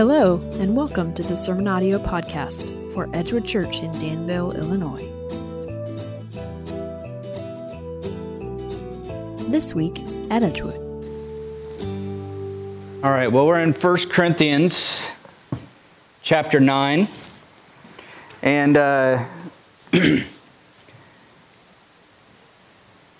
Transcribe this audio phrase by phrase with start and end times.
[0.00, 5.06] Hello, and welcome to the Sermon Audio Podcast for Edgewood Church in Danville, Illinois.
[9.50, 9.98] This week
[10.30, 10.72] at Edgewood.
[13.04, 15.06] All right, well, we're in 1 Corinthians
[16.22, 17.06] chapter 9.
[18.40, 19.26] And uh,
[19.92, 20.24] I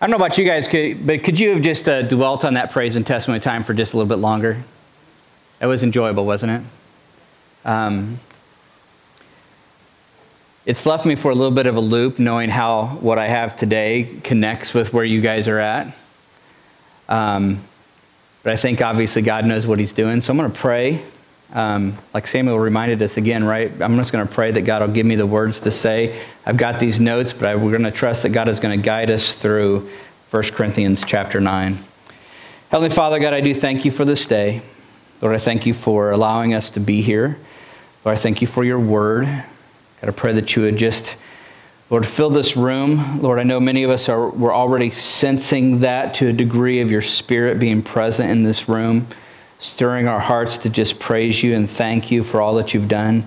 [0.01, 2.97] don't know about you guys, but could you have just uh, dwelt on that praise
[2.97, 4.65] and testimony time for just a little bit longer?
[5.61, 7.69] It was enjoyable, wasn't it?
[7.69, 8.19] Um,
[10.65, 13.57] it's left me for a little bit of a loop knowing how what I have
[13.57, 15.95] today connects with where you guys are at.
[17.09, 17.63] Um,
[18.43, 20.21] but I think obviously God knows what He's doing.
[20.21, 21.03] So I'm going to pray.
[21.53, 23.71] Um, like Samuel reminded us again, right?
[23.83, 26.23] I'm just going to pray that God will give me the words to say.
[26.47, 28.85] I've got these notes, but I, we're going to trust that God is going to
[28.85, 29.91] guide us through
[30.31, 31.79] 1 Corinthians chapter 9.
[32.71, 34.63] Heavenly Father, God, I do thank you for this day.
[35.21, 37.39] Lord, I thank you for allowing us to be here.
[38.05, 39.27] Lord, I thank you for your word.
[39.27, 41.17] God, I pray that you would just,
[41.91, 43.21] Lord, fill this room.
[43.21, 46.91] Lord, I know many of us are we're already sensing that to a degree of
[46.91, 49.09] your spirit being present in this room,
[49.59, 53.27] stirring our hearts to just praise you and thank you for all that you've done.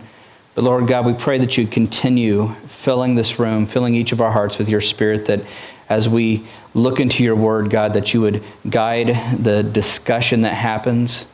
[0.55, 4.31] But Lord God, we pray that you continue filling this room, filling each of our
[4.31, 5.41] hearts with your spirit, that
[5.89, 11.27] as we look into your word, God, that you would guide the discussion that happens.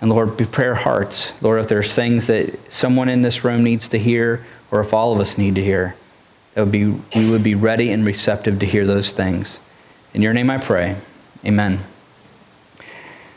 [0.00, 1.32] And Lord, prepare hearts.
[1.40, 5.12] Lord, if there's things that someone in this room needs to hear, or if all
[5.12, 5.96] of us need to hear,
[6.54, 9.58] that would be, we would be ready and receptive to hear those things.
[10.14, 10.96] In your name I pray.
[11.44, 11.80] Amen.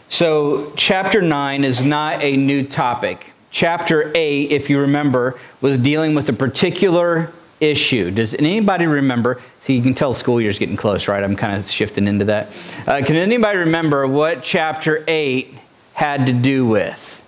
[0.08, 3.32] So, chapter 9 is not a new topic.
[3.50, 8.12] Chapter 8, if you remember, was dealing with a particular issue.
[8.12, 9.42] Does anybody remember?
[9.62, 11.24] See, you can tell school year's getting close, right?
[11.24, 12.48] I'm kind of shifting into that.
[12.88, 15.56] Uh, can anybody remember what chapter 8
[15.94, 17.22] had to do with.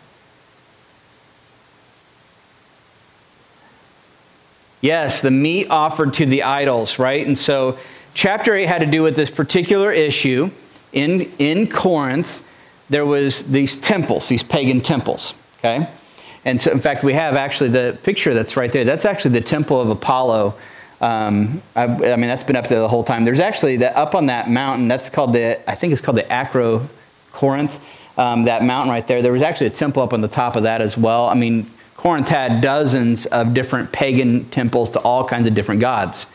[4.82, 7.26] Yes, the meat offered to the idols, right?
[7.26, 7.78] And so
[8.14, 10.52] chapter 8 had to do with this particular issue.
[10.92, 12.44] In, in Corinth,
[12.90, 15.88] there was these temples, these pagan temples, okay?
[16.46, 18.84] And so, in fact, we have actually the picture that's right there.
[18.84, 20.54] That's actually the temple of Apollo.
[21.00, 23.24] Um, I, I, mean, that's been up there the whole time.
[23.24, 24.90] There's actually that up on that mountain.
[24.90, 26.90] That's called the, I think it's called the Acro
[27.32, 27.80] Corinth
[28.18, 29.22] um, that mountain right there.
[29.22, 31.28] There was actually a temple up on the top of that as well.
[31.28, 36.26] I mean, Corinth had dozens of different pagan temples to all kinds of different gods.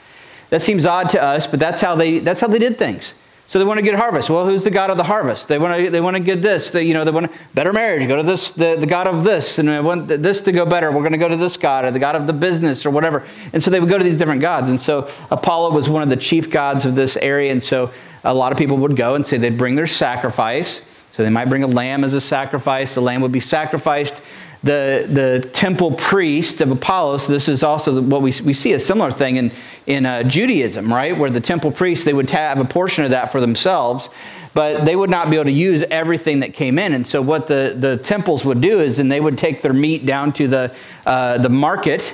[0.50, 3.15] That seems odd to us, but that's how they, that's how they did things.
[3.49, 4.28] So they want to get harvest.
[4.28, 5.49] Well, who's the God of the harvest?
[5.49, 6.71] They want to, they want to get this.
[6.71, 8.06] They, you know, they want better marriage.
[8.06, 10.93] Go to this, the, the God of this, and I want this to go better.
[10.93, 13.25] We're going to go to this God, or the God of the business, or whatever.
[13.55, 14.71] And so they would go to these different gods.
[14.71, 17.50] And so Apollo was one of the chief gods of this area.
[17.50, 17.91] And so
[18.22, 20.83] a lot of people would go and say they'd bring their sacrifice.
[21.12, 22.94] So they might bring a lamb as a sacrifice.
[22.94, 24.22] The lamb would be sacrificed.
[24.62, 29.12] The, the temple priest of Apollos, this is also what we, we see a similar
[29.12, 29.52] thing in,
[29.86, 31.16] in uh, Judaism, right?
[31.16, 34.10] Where the temple priests, they would have a portion of that for themselves,
[34.54, 36.92] but they would not be able to use everything that came in.
[36.92, 40.04] And so what the, the temples would do is, then they would take their meat
[40.04, 40.74] down to the,
[41.06, 42.12] uh, the market,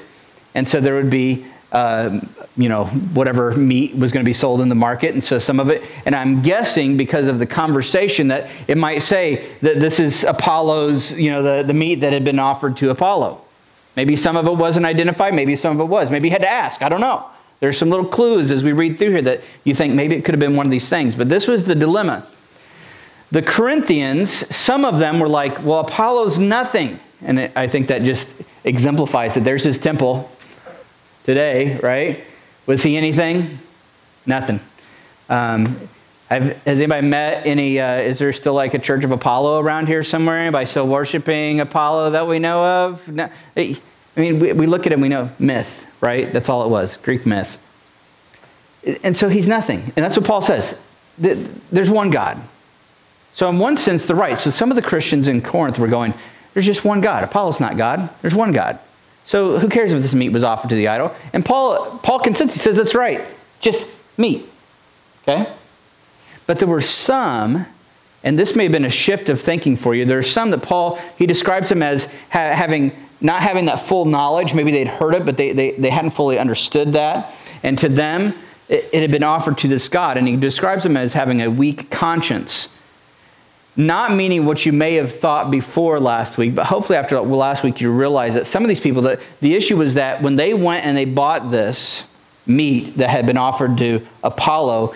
[0.55, 2.21] and so there would be uh,
[2.57, 5.13] you know, whatever meat was going to be sold in the market.
[5.13, 9.03] And so some of it, and I'm guessing because of the conversation that it might
[9.03, 12.91] say that this is Apollo's, you know, the, the meat that had been offered to
[12.91, 13.41] Apollo.
[13.97, 16.11] Maybe some of it wasn't identified, maybe some of it was.
[16.11, 16.81] Maybe you had to ask.
[16.81, 17.27] I don't know.
[17.59, 20.35] There's some little clues as we read through here that you think maybe it could
[20.35, 21.17] have been one of these things.
[21.17, 22.25] But this was the dilemma.
[23.33, 27.01] The Corinthians, some of them were like, well, Apollo's nothing.
[27.21, 28.31] And I think that just
[28.63, 29.43] exemplifies it.
[29.43, 30.31] There's his temple
[31.25, 32.23] today, right?
[32.67, 33.59] Was he anything?
[34.25, 34.61] Nothing.
[35.29, 35.89] Um,
[36.31, 37.79] has anybody met any?
[37.79, 40.39] Uh, is there still like a Church of Apollo around here somewhere?
[40.39, 43.07] Anybody still worshiping Apollo that we know of?
[43.09, 43.29] No.
[43.57, 43.77] I
[44.17, 46.33] mean, we, we look at him, we know myth, right?
[46.33, 47.59] That's all it was Greek myth.
[49.03, 49.93] And so he's nothing.
[49.97, 50.75] And that's what Paul says.
[51.19, 52.41] There's one God.
[53.33, 54.39] So, in one sense, they're right.
[54.39, 56.15] So, some of the Christians in Corinth were going,
[56.53, 57.25] There's just one God.
[57.25, 58.09] Apollo's not God.
[58.23, 58.79] There's one God.
[59.25, 61.15] So who cares if this meat was offered to the idol?
[61.33, 62.55] And Paul, Paul consents.
[62.55, 63.25] He says that's right.
[63.61, 63.87] Just
[64.17, 64.49] meat.
[65.27, 65.51] Okay?
[66.47, 67.67] But there were some,
[68.23, 70.05] and this may have been a shift of thinking for you.
[70.05, 74.05] There are some that Paul, he describes them as ha- having not having that full
[74.05, 74.53] knowledge.
[74.53, 77.35] Maybe they'd heard it, but they, they, they hadn't fully understood that.
[77.63, 78.35] And to them,
[78.69, 80.19] it, it had been offered to this God.
[80.19, 82.69] And he describes them as having a weak conscience.
[83.77, 87.81] Not meaning what you may have thought before last week, but hopefully after last week
[87.81, 90.85] you realize that some of these people, that the issue was that when they went
[90.87, 92.05] and they bought this
[92.47, 94.95] meat that had been offered to Apollo,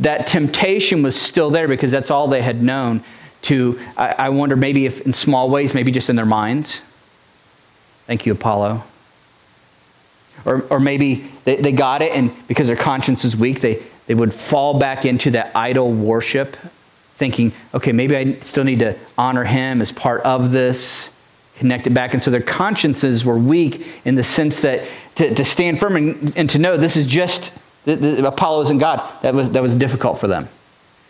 [0.00, 3.02] that temptation was still there because that's all they had known
[3.42, 6.82] to, I, I wonder maybe if in small ways, maybe just in their minds.
[8.08, 8.82] Thank you, Apollo.
[10.44, 14.14] Or, or maybe they, they got it, and because their conscience is weak, they, they
[14.14, 16.56] would fall back into that idol worship,
[17.16, 21.10] thinking, okay, maybe I still need to honor him as part of this,
[21.56, 22.14] connect it back.
[22.14, 24.86] And so their consciences were weak in the sense that
[25.16, 27.52] to, to stand firm and, and to know this is just,
[27.84, 30.48] the, the, Apollo isn't God, that was, that was difficult for them.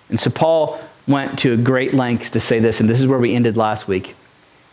[0.08, 3.34] And so Paul went to great lengths to say this, and this is where we
[3.34, 4.14] ended last week.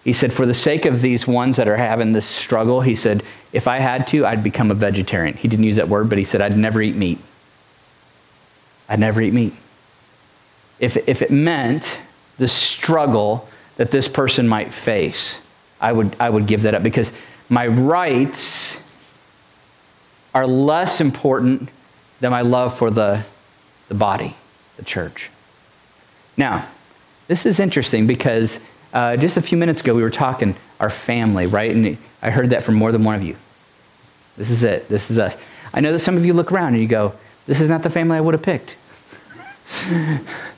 [0.03, 3.24] He said, For the sake of these ones that are having this struggle, he said,
[3.53, 5.36] if I had to, I'd become a vegetarian.
[5.36, 7.19] He didn't use that word, but he said, I'd never eat meat.
[8.89, 9.53] I'd never eat meat.
[10.83, 11.97] If, if it meant
[12.38, 13.47] the struggle
[13.77, 15.39] that this person might face,
[15.80, 17.13] I would, I would give that up because
[17.47, 18.81] my rights
[20.35, 21.69] are less important
[22.19, 23.24] than my love for the,
[23.88, 24.35] the body,
[24.75, 25.30] the church.
[26.35, 26.68] Now,
[27.27, 28.59] this is interesting because
[28.91, 31.71] uh, just a few minutes ago we were talking our family, right?
[31.71, 33.38] And I heard that from more than one of you.
[34.36, 34.89] This is it.
[34.89, 35.38] This is us.
[35.74, 37.15] I know that some of you look around and you go,
[37.45, 38.75] This is not the family I would have picked.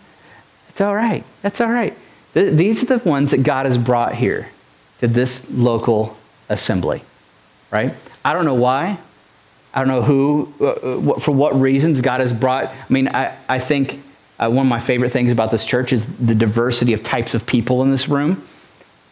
[0.76, 1.24] it's all right.
[1.42, 1.96] That's all right.
[2.34, 4.50] Th- these are the ones that God has brought here
[5.00, 6.18] to this local
[6.50, 7.02] assembly,
[7.72, 7.96] right?
[8.26, 9.00] I don't know why.
[9.74, 12.66] I don't know who, uh, uh for what reasons God has brought.
[12.66, 14.04] I mean, I, I think
[14.38, 17.46] uh, one of my favorite things about this church is the diversity of types of
[17.46, 18.46] people in this room,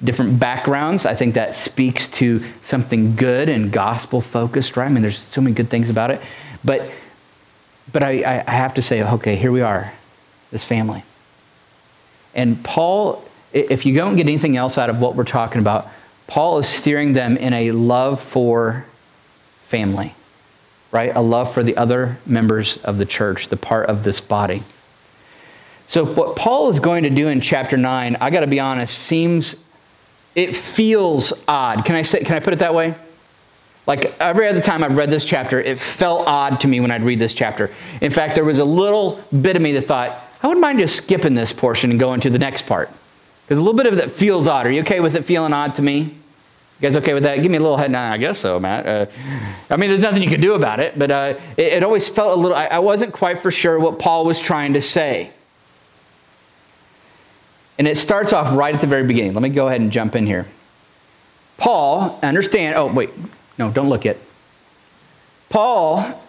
[0.04, 1.06] different backgrounds.
[1.06, 4.88] I think that speaks to something good and gospel focused, right?
[4.88, 6.20] I mean, there's so many good things about it.
[6.66, 6.92] But,
[7.94, 9.94] but I, I have to say, okay, here we are,
[10.52, 11.06] this family.
[12.36, 15.90] And Paul, if you don't get anything else out of what we're talking about,
[16.28, 18.86] Paul is steering them in a love for
[19.66, 20.16] family,
[20.92, 21.16] right?
[21.16, 24.64] A love for the other members of the church, the part of this body.
[25.88, 28.98] So, what Paul is going to do in chapter 9, I got to be honest,
[28.98, 29.58] seems,
[30.34, 31.86] it feels odd.
[31.86, 32.96] Can I, say, can I put it that way?
[33.86, 37.02] Like every other time I've read this chapter, it felt odd to me when I'd
[37.02, 37.70] read this chapter.
[38.02, 40.98] In fact, there was a little bit of me that thought, I wouldn't mind just
[40.98, 42.92] skipping this portion and going to the next part.
[43.46, 44.68] Because a little bit of it feels odd.
[44.68, 46.00] Are you okay with it feeling odd to me?
[46.00, 47.42] You guys okay with that?
[47.42, 48.12] Give me a little head nod.
[48.12, 48.86] I guess so, Matt.
[48.86, 49.06] Uh,
[49.70, 52.38] I mean, there's nothing you can do about it, but uh, it, it, always felt
[52.38, 55.32] a little, I, I wasn't quite for sure what Paul was trying to say.
[57.78, 59.34] And it starts off right at the very beginning.
[59.34, 60.46] Let me go ahead and jump in here.
[61.58, 63.12] Paul, understand, oh, wait,
[63.58, 64.18] no, don't look yet.
[65.50, 66.22] Paul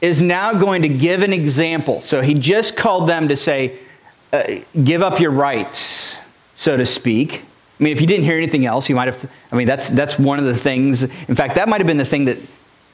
[0.00, 2.00] is now going to give an example.
[2.00, 3.78] So he just called them to say,
[4.32, 4.42] uh,
[4.84, 6.18] give up your rights,
[6.54, 7.42] so to speak.
[7.78, 10.18] I mean, if you didn't hear anything else, you might have, I mean, that's, that's
[10.18, 11.04] one of the things.
[11.04, 12.38] In fact, that might have been the thing that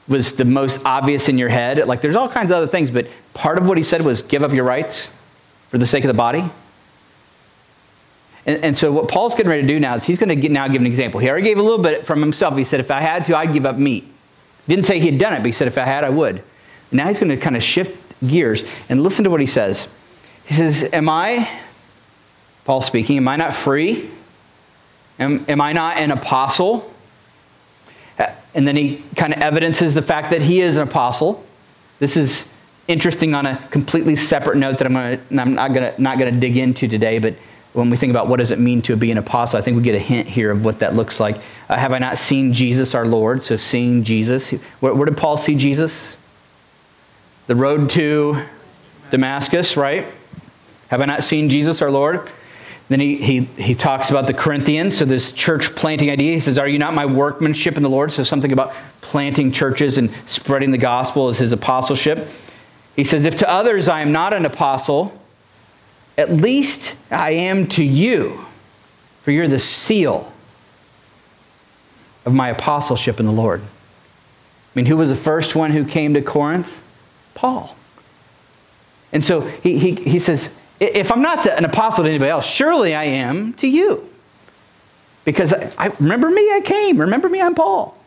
[0.07, 1.85] was the most obvious in your head.
[1.87, 4.43] Like, there's all kinds of other things, but part of what he said was give
[4.43, 5.11] up your rights
[5.69, 6.49] for the sake of the body.
[8.45, 10.67] And, and, so what Paul's getting ready to do now is he's going to now
[10.67, 11.19] give an example.
[11.19, 12.55] He already gave a little bit from himself.
[12.55, 14.07] He said, if I had to, I'd give up meat.
[14.67, 16.43] Didn't say he had done it, but he said, if I had, I would.
[16.91, 19.87] Now he's going to kind of shift gears and listen to what he says.
[20.45, 21.49] He says, am I,
[22.65, 24.09] Paul speaking, am I not free?
[25.19, 26.91] Am, am I not an apostle?
[28.53, 31.43] And then he kind of evidences the fact that he is an apostle.
[31.99, 32.47] This is
[32.87, 36.31] interesting on a completely separate note that I'm, gonna, I'm not going to not to
[36.31, 37.35] dig into today, but
[37.73, 39.83] when we think about what does it mean to be an apostle, I think we
[39.83, 41.37] get a hint here of what that looks like.
[41.67, 43.43] Uh, have I not seen Jesus our Lord?
[43.43, 44.51] So seeing Jesus.
[44.79, 46.15] Where, where did Paul see Jesus?
[47.47, 48.43] The road to
[49.11, 50.07] Damascus, right?
[50.89, 52.29] Have I not seen Jesus our Lord?
[52.87, 56.33] Then he, he, he talks about the Corinthians, so this church planting idea.
[56.33, 58.11] He says, Are you not my workmanship in the Lord?
[58.11, 62.27] So something about planting churches and spreading the gospel is his apostleship.
[62.95, 65.19] He says, If to others I am not an apostle,
[66.17, 68.45] at least I am to you,
[69.21, 70.31] for you're the seal
[72.25, 73.61] of my apostleship in the Lord.
[73.61, 73.65] I
[74.75, 76.83] mean, who was the first one who came to Corinth?
[77.35, 77.75] Paul.
[79.13, 80.49] And so he, he, he says,
[80.79, 84.09] if I'm not an apostle to anybody else, surely I am to you.
[85.23, 86.99] Because I, I, remember me, I came.
[86.99, 87.97] Remember me, I'm Paul.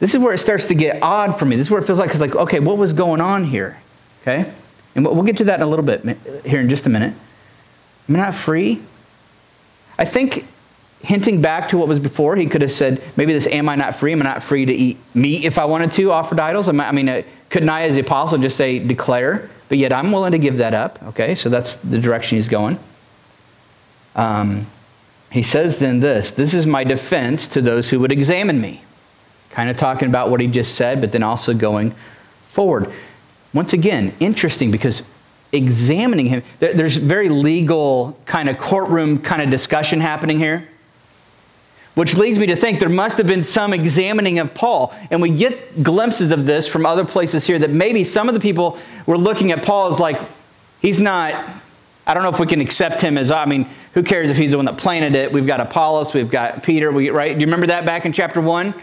[0.00, 1.56] This is where it starts to get odd for me.
[1.56, 3.80] This is where it feels like, it's like, okay, what was going on here?
[4.22, 4.52] Okay?
[4.94, 6.02] And we'll get to that in a little bit
[6.44, 7.14] here in just a minute.
[8.08, 8.82] Am I not free?
[9.98, 10.46] I think
[11.02, 13.96] hinting back to what was before, he could have said, maybe this, am I not
[13.96, 14.12] free?
[14.12, 16.68] Am I not free to eat meat if I wanted to, offered idols?
[16.68, 19.50] I mean, uh, couldn't I, as the apostle, just say, declare?
[19.68, 21.02] But yet I'm willing to give that up.
[21.08, 22.78] Okay, so that's the direction he's going.
[24.14, 24.66] Um,
[25.30, 28.84] he says then this this is my defense to those who would examine me.
[29.48, 31.94] Kind of talking about what he just said, but then also going
[32.50, 32.92] forward.
[33.54, 35.02] Once again, interesting because
[35.52, 36.42] examining him.
[36.58, 40.68] There's very legal kind of courtroom kind of discussion happening here.
[41.94, 44.94] Which leads me to think there must have been some examining of Paul.
[45.10, 48.40] And we get glimpses of this from other places here that maybe some of the
[48.40, 50.18] people were looking at Paul as like,
[50.80, 51.34] he's not,
[52.06, 54.52] I don't know if we can accept him as, I mean, who cares if he's
[54.52, 55.32] the one that planted it?
[55.32, 57.34] We've got Apollos, we've got Peter, we, right?
[57.34, 58.74] Do you remember that back in chapter one?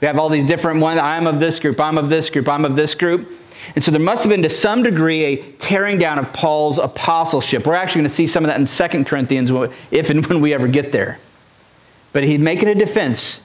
[0.00, 0.98] We have all these different ones.
[0.98, 3.32] I'm of this group, I'm of this group, I'm of this group.
[3.74, 7.66] And so there must have been to some degree a tearing down of Paul's apostleship.
[7.66, 9.50] We're actually going to see some of that in 2 Corinthians
[9.90, 11.18] if and when we ever get there.
[12.16, 13.42] But he'd make it a defense.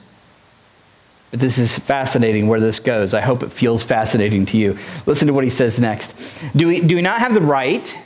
[1.30, 3.12] But this is fascinating where this goes.
[3.12, 4.78] I hope it feels fascinating to you.
[5.04, 6.14] Listen to what he says next.
[6.56, 7.98] Do we, do we not have the right?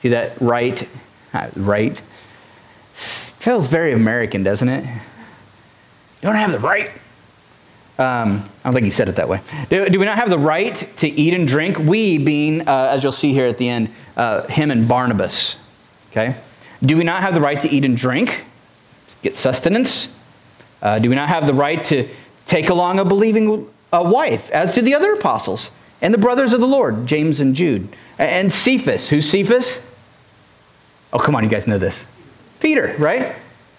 [0.00, 0.86] See that right?
[1.32, 1.98] Uh, right?
[2.92, 4.84] Feels very American, doesn't it?
[4.84, 5.00] You
[6.20, 6.90] don't have the right.
[7.98, 9.40] Um, I don't think he said it that way.
[9.70, 11.78] Do, do, we not have the right to eat and drink?
[11.78, 15.56] We, being, uh, as you'll see here at the end, uh, him and Barnabas.
[16.10, 16.36] Okay?
[16.82, 18.44] Do we not have the right to eat and drink?
[19.22, 20.08] Get sustenance?
[20.80, 22.08] Uh, do we not have the right to
[22.46, 25.70] take along a believing a wife, as do the other apostles
[26.00, 27.88] and the brothers of the Lord, James and Jude?
[28.18, 29.08] And Cephas.
[29.08, 29.80] Who's Cephas?
[31.12, 32.06] Oh, come on, you guys know this.
[32.60, 33.34] Peter, right?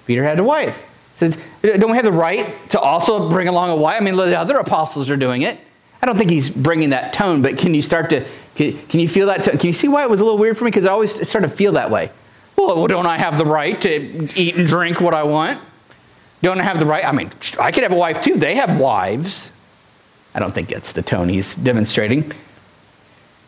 [0.06, 0.82] Peter had a wife.
[1.16, 4.02] Says, don't we have the right to also bring along a wife?
[4.02, 5.60] I mean, the other apostles are doing it.
[6.02, 9.08] I don't think he's bringing that tone, but can you start to, can, can you
[9.08, 9.44] feel that?
[9.44, 9.58] Tone?
[9.58, 10.72] Can you see why it was a little weird for me?
[10.72, 12.10] Because I always start to feel that way.
[12.60, 15.62] Well, don't I have the right to eat and drink what I want?
[16.42, 17.06] Don't I have the right?
[17.06, 18.36] I mean, I could have a wife too.
[18.36, 19.54] They have wives.
[20.36, 22.24] I don't think that's the tone he's demonstrating.
[22.24, 22.34] And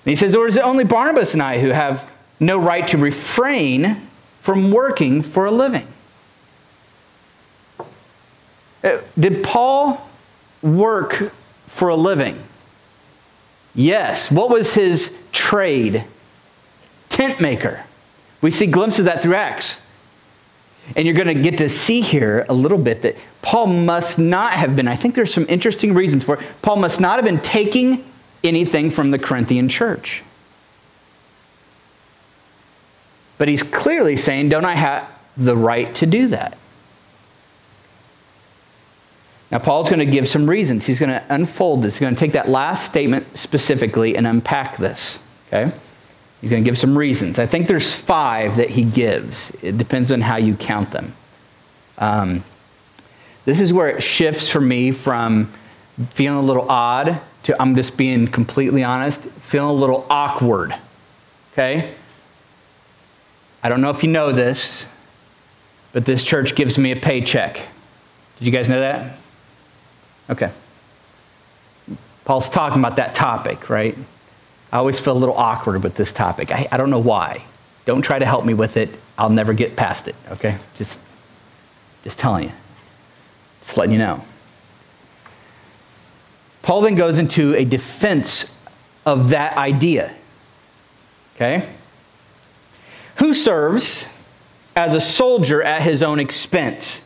[0.06, 4.08] he says, Or is it only Barnabas and I who have no right to refrain
[4.40, 5.88] from working for a living?
[8.82, 10.10] Uh, did Paul
[10.62, 11.34] work
[11.68, 12.42] for a living?
[13.76, 14.32] Yes.
[14.32, 16.06] What was his trade?
[17.10, 17.84] Tent maker.
[18.42, 19.80] We see glimpses of that through Acts.
[20.96, 24.54] And you're going to get to see here a little bit that Paul must not
[24.54, 26.46] have been, I think there's some interesting reasons for it.
[26.62, 28.04] Paul must not have been taking
[28.44, 30.24] anything from the Corinthian church.
[33.38, 35.08] But he's clearly saying, Don't I have
[35.38, 36.58] the right to do that?
[39.52, 40.86] Now, Paul's going to give some reasons.
[40.86, 41.96] He's going to unfold this.
[41.96, 45.20] He's going to take that last statement specifically and unpack this.
[45.48, 45.72] Okay?
[46.42, 47.38] He's going to give some reasons.
[47.38, 49.52] I think there's five that he gives.
[49.62, 51.16] It depends on how you count them.
[52.00, 52.44] Um,
[53.46, 55.52] this is where it shifts for me from
[56.10, 60.76] feeling a little odd to, I'm just being completely honest, feeling a little awkward.
[61.54, 61.94] Okay?
[63.64, 64.88] I don't know if you know this,
[65.94, 67.56] but this church gives me a paycheck.
[68.40, 69.18] Did you guys know that?
[70.30, 70.52] Okay.
[72.26, 73.96] Paul's talking about that topic, right?
[74.72, 76.52] I always feel a little awkward with this topic.
[76.52, 77.44] I, I don't know why.
[77.86, 78.90] Don't try to help me with it.
[79.18, 80.58] I'll never get past it, okay?
[80.76, 81.00] Just,
[82.04, 82.54] just telling you.
[83.64, 84.24] Just letting you know.
[86.62, 88.56] Paul then goes into a defense
[89.06, 90.14] of that idea.
[91.36, 91.68] Okay?
[93.18, 94.08] Who serves
[94.76, 97.02] as a soldier at his own expense?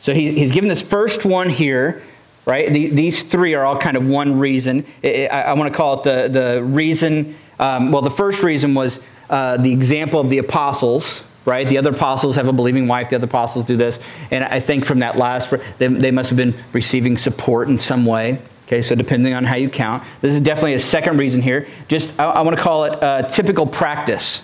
[0.00, 2.02] So he, he's given this first one here
[2.48, 2.72] right?
[2.72, 4.86] The, these three are all kind of one reason.
[5.04, 7.36] I, I want to call it the, the reason.
[7.60, 11.68] Um, well, the first reason was uh, the example of the apostles, right?
[11.68, 14.00] The other apostles have a believing wife, the other apostles do this.
[14.30, 18.06] And I think from that last, they, they must have been receiving support in some
[18.06, 18.40] way.
[18.66, 21.68] Okay, so depending on how you count, this is definitely a second reason here.
[21.86, 24.42] Just, I, I want to call it a typical practice.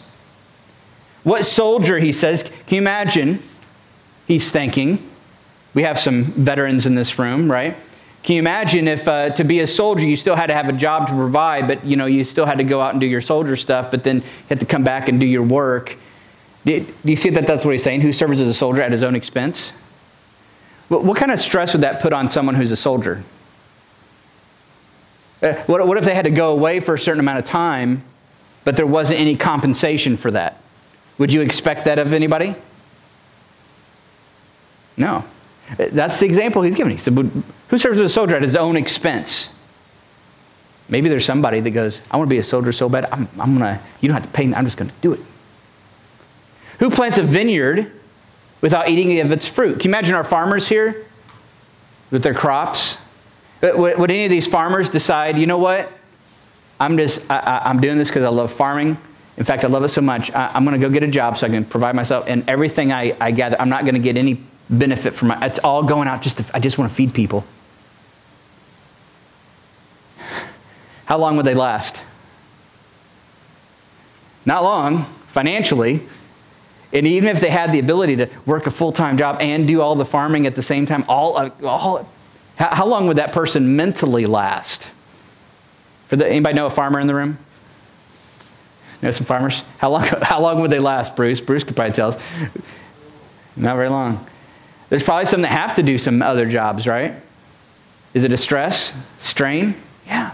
[1.23, 3.42] What soldier, he says, can you imagine?
[4.26, 5.11] He's thinking.
[5.73, 7.78] We have some veterans in this room, right?
[8.24, 10.72] Can you imagine if uh, to be a soldier you still had to have a
[10.72, 13.20] job to provide, but you know you still had to go out and do your
[13.20, 15.98] soldier stuff, but then you had to come back and do your work?
[16.64, 18.00] Do, you see that that's what he's saying?
[18.00, 19.74] Who serves as a soldier at his own expense?
[20.88, 23.22] What, kind of stress would that put on someone who's a soldier?
[25.42, 28.02] Uh, what if they had to go away for a certain amount of time,
[28.64, 30.62] but there wasn't any compensation for that?
[31.18, 32.54] Would you expect that of anybody?
[34.96, 35.24] No.
[35.76, 36.92] That's the example he's giving.
[36.92, 39.49] He said, Who serves as a soldier at his own expense?
[40.88, 43.59] Maybe there's somebody that goes, I want to be a soldier so bad, I'm, I'm
[43.59, 45.21] going to, you don't have to pay me, I'm just going to do it.
[46.78, 47.90] Who plants a vineyard
[48.61, 49.80] without eating any of its fruit?
[49.80, 51.06] Can you imagine our farmers here
[52.11, 52.99] with their crops?
[53.62, 55.90] Uh, would, would any of these farmers decide, you know what?
[56.78, 58.99] I'm just, I, am doing this because I love farming.
[59.37, 60.30] In fact, I love it so much.
[60.33, 62.25] I, am going to go get a job so I can provide myself.
[62.26, 65.38] And everything I, I gather, I'm not going to get any benefit from it.
[65.42, 67.44] It's all going out just to, I just want to feed people.
[71.06, 72.02] How long would they last?
[74.47, 76.06] Not long, financially.
[76.92, 79.80] And even if they had the ability to work a full time job and do
[79.80, 82.09] all the farming at the same time, all, all,
[82.56, 84.90] how long would that person mentally last?
[86.09, 87.38] For the, anybody know a farmer in the room?
[89.02, 89.64] Know some farmers?
[89.78, 91.40] How long, how long would they last, Bruce?
[91.40, 92.23] Bruce could probably tell us.
[93.56, 94.26] Not very long.
[94.94, 97.16] There's probably some that have to do some other jobs, right?
[98.14, 99.74] Is it a stress, strain?
[100.06, 100.30] Yeah.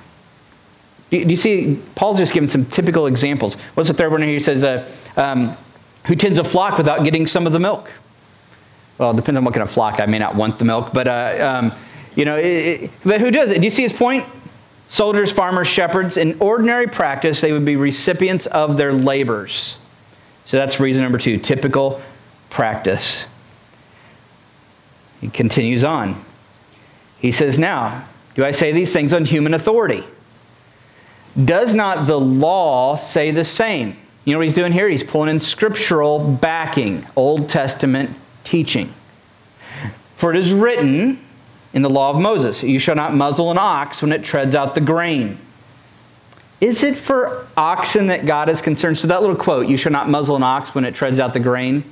[1.09, 3.55] Do you see, Paul's just giving some typical examples.
[3.73, 4.33] What's the third one here?
[4.33, 4.87] He says, uh,
[5.17, 5.57] um,
[6.05, 7.91] who tends a flock without getting some of the milk?
[8.99, 9.99] Well, it depends on what kind of flock.
[9.99, 11.73] I may not want the milk, but, uh, um,
[12.15, 13.61] you know, it, it, but who does it?
[13.61, 14.27] Do you see his point?
[14.91, 19.79] Soldiers, farmers, shepherds, in ordinary practice, they would be recipients of their labors.
[20.45, 22.03] So that's reason number two typical
[22.51, 23.27] practice.
[25.21, 26.23] He continues on.
[27.19, 30.05] He says, Now, do I say these things on human authority?
[31.45, 33.97] Does not the law say the same?
[34.25, 34.89] You know what he's doing here?
[34.89, 38.93] He's pulling in scriptural backing, Old Testament teaching.
[40.17, 41.25] For it is written
[41.73, 44.75] in the law of Moses, You shall not muzzle an ox when it treads out
[44.75, 45.39] the grain.
[46.61, 48.99] Is it for oxen that God is concerned?
[48.99, 51.41] So that little quote, You shall not muzzle an ox when it treads out the
[51.41, 51.85] grain.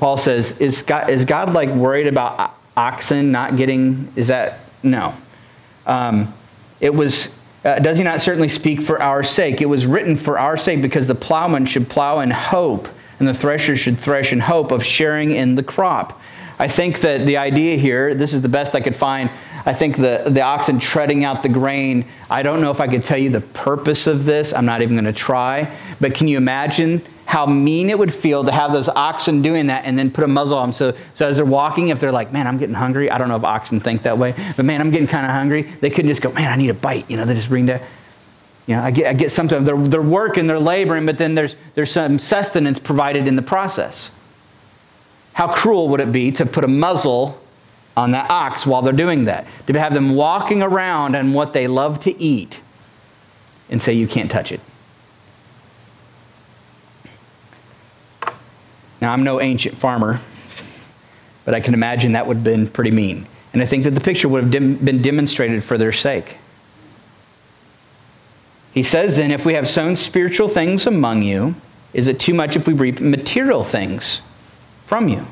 [0.00, 5.14] Paul says, Is God, is God like worried about oxen not getting, is that, no.
[5.86, 6.32] Um,
[6.80, 7.28] it was,
[7.66, 9.60] uh, does he not certainly speak for our sake?
[9.60, 12.88] It was written for our sake because the plowman should plow in hope
[13.18, 16.18] and the thresher should thresh in hope of sharing in the crop.
[16.60, 19.30] I think that the idea here, this is the best I could find.
[19.64, 23.02] I think the, the oxen treading out the grain, I don't know if I could
[23.02, 24.52] tell you the purpose of this.
[24.52, 25.74] I'm not even going to try.
[26.02, 29.86] But can you imagine how mean it would feel to have those oxen doing that
[29.86, 30.72] and then put a muzzle on them.
[30.74, 33.10] So, so as they're walking, if they're like, man, I'm getting hungry.
[33.10, 35.62] I don't know if oxen think that way, but man, I'm getting kind of hungry.
[35.62, 37.08] They couldn't just go, man, I need a bite.
[37.10, 37.80] You know, they just bring that.
[38.66, 41.56] You know, I get, I get sometimes they're, they're working, they're laboring, but then there's,
[41.74, 44.10] there's some sustenance provided in the process.
[45.40, 47.40] How cruel would it be to put a muzzle
[47.96, 49.46] on that ox while they're doing that?
[49.68, 52.60] To have them walking around on what they love to eat
[53.70, 54.60] and say, you can't touch it.
[59.00, 60.20] Now, I'm no ancient farmer,
[61.46, 63.26] but I can imagine that would have been pretty mean.
[63.54, 66.36] And I think that the picture would have been demonstrated for their sake.
[68.74, 71.54] He says then, if we have sown spiritual things among you,
[71.94, 74.20] is it too much if we reap material things
[74.90, 75.24] from you?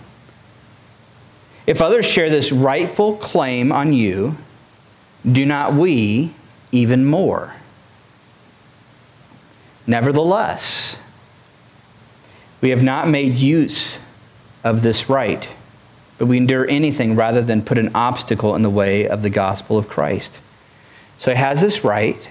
[1.67, 4.39] If others share this rightful claim on you,
[5.27, 6.33] do not we
[6.71, 7.57] even more?
[9.85, 10.97] Nevertheless,
[12.61, 13.99] we have not made use
[14.63, 15.49] of this right,
[16.19, 19.77] but we endure anything rather than put an obstacle in the way of the gospel
[19.77, 20.39] of Christ.
[21.19, 22.29] So he has this right,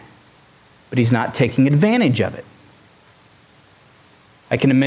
[0.90, 2.46] but he's not taking advantage of it.
[4.50, 4.80] I can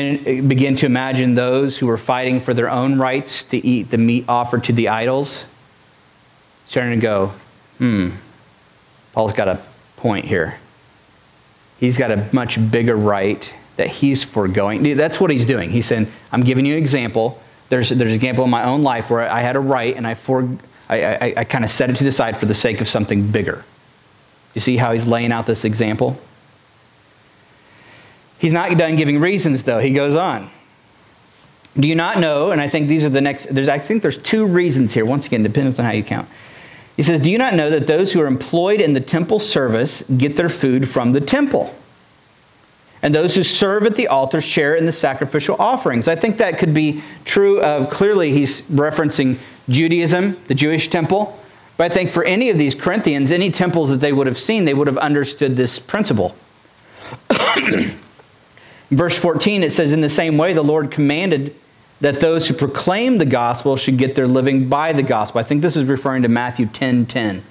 [0.48, 4.24] begin to imagine those who were fighting for their own rights to eat the meat
[4.26, 5.44] offered to the idols
[6.70, 7.32] starting to go,
[7.78, 8.10] hmm,
[9.12, 9.60] Paul's got a
[9.96, 10.56] point here.
[11.80, 14.96] He's got a much bigger right that he's foregoing.
[14.96, 15.70] That's what he's doing.
[15.70, 17.42] He's saying, I'm giving you an example.
[17.70, 20.14] There's, there's an example in my own life where I had a right and I,
[20.14, 20.48] for,
[20.88, 23.26] I, I, I kind of set it to the side for the sake of something
[23.30, 23.64] bigger.
[24.54, 26.20] You see how he's laying out this example?
[28.40, 29.78] He's not done giving reasons, though.
[29.80, 30.50] He goes on.
[31.78, 32.50] Do you not know?
[32.50, 33.54] And I think these are the next.
[33.54, 35.04] There's, I think there's two reasons here.
[35.04, 36.26] Once again, depends on how you count.
[36.96, 40.02] He says, Do you not know that those who are employed in the temple service
[40.16, 41.74] get their food from the temple?
[43.02, 46.08] And those who serve at the altar share in the sacrificial offerings.
[46.08, 51.38] I think that could be true of clearly, he's referencing Judaism, the Jewish temple.
[51.76, 54.64] But I think for any of these Corinthians, any temples that they would have seen,
[54.64, 56.34] they would have understood this principle.
[58.90, 61.54] Verse 14, it says, In the same way, the Lord commanded
[62.00, 65.40] that those who proclaim the gospel should get their living by the gospel.
[65.40, 67.44] I think this is referring to Matthew 10 10.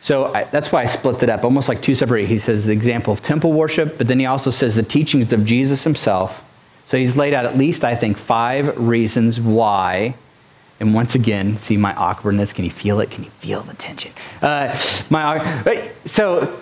[0.00, 2.26] So I, that's why I split it up, almost like two separate.
[2.26, 5.46] He says the example of temple worship, but then he also says the teachings of
[5.46, 6.44] Jesus himself.
[6.84, 10.14] So he's laid out at least, I think, five reasons why.
[10.80, 12.52] And once again, see my awkwardness.
[12.52, 13.10] Can you feel it?
[13.10, 14.12] Can you feel the tension?
[14.42, 14.78] Uh,
[15.08, 16.54] my so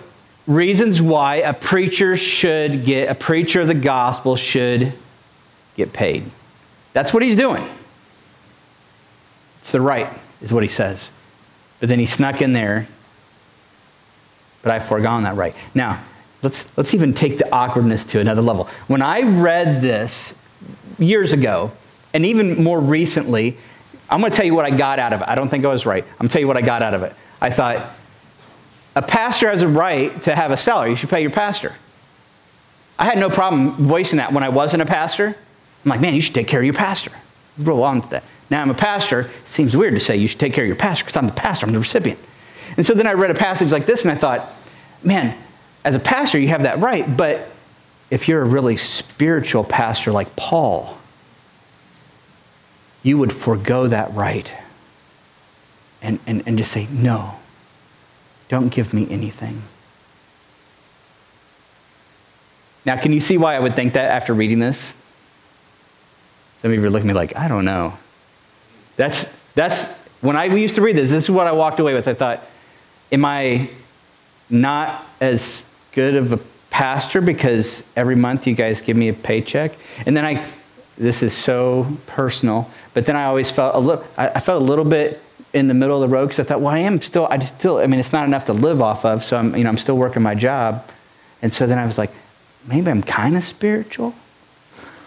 [0.47, 4.93] reasons why a preacher should get a preacher of the gospel should
[5.75, 6.29] get paid.
[6.93, 7.67] That's what he's doing.
[9.61, 10.09] It's the right,
[10.41, 11.09] is what he says.
[11.79, 12.87] But then he snuck in there
[14.63, 15.53] but I've foregone that right.
[15.75, 16.01] Now,
[16.41, 18.67] let's, let's even take the awkwardness to another level.
[18.87, 20.33] When I read this
[20.97, 21.71] years ago,
[22.13, 23.57] and even more recently,
[24.09, 25.27] I'm going to tell you what I got out of it.
[25.27, 26.03] I don't think I was right.
[26.03, 27.13] I'm going to tell you what I got out of it.
[27.41, 27.93] I thought,
[28.95, 30.91] a pastor has a right to have a salary.
[30.91, 31.73] You should pay your pastor.
[32.99, 35.27] I had no problem voicing that when I wasn't a pastor.
[35.27, 37.11] I'm like, man, you should take care of your pastor.
[37.57, 38.23] Roll on to that.
[38.49, 39.21] Now I'm a pastor.
[39.21, 41.33] It seems weird to say you should take care of your pastor because I'm the
[41.33, 42.19] pastor, I'm the recipient.
[42.77, 44.49] And so then I read a passage like this and I thought,
[45.03, 45.35] man,
[45.83, 47.49] as a pastor, you have that right, but
[48.09, 50.97] if you're a really spiritual pastor like Paul,
[53.01, 54.51] you would forego that right
[56.01, 57.35] and, and, and just say, no,
[58.49, 59.61] don't give me anything.
[62.85, 64.93] Now, can you see why I would think that after reading this?
[66.61, 67.97] Some of you are looking at me like, I don't know.
[68.95, 69.25] That's,
[69.55, 69.87] that's
[70.21, 72.07] when I used to read this, this is what I walked away with.
[72.07, 72.45] I thought,
[73.11, 73.69] am I
[74.49, 79.73] not as good of a pastor because every month you guys give me a paycheck?
[80.05, 80.45] And then I,
[80.97, 84.85] this is so personal, but then I always felt a little, I felt a little
[84.85, 85.21] bit
[85.53, 87.55] in the middle of the road because I thought, well, I am still, I just
[87.59, 89.77] still, I mean, it's not enough to live off of, so I'm, you know, I'm
[89.77, 90.87] still working my job.
[91.41, 92.11] And so then I was like,
[92.65, 94.15] maybe I'm kind of spiritual.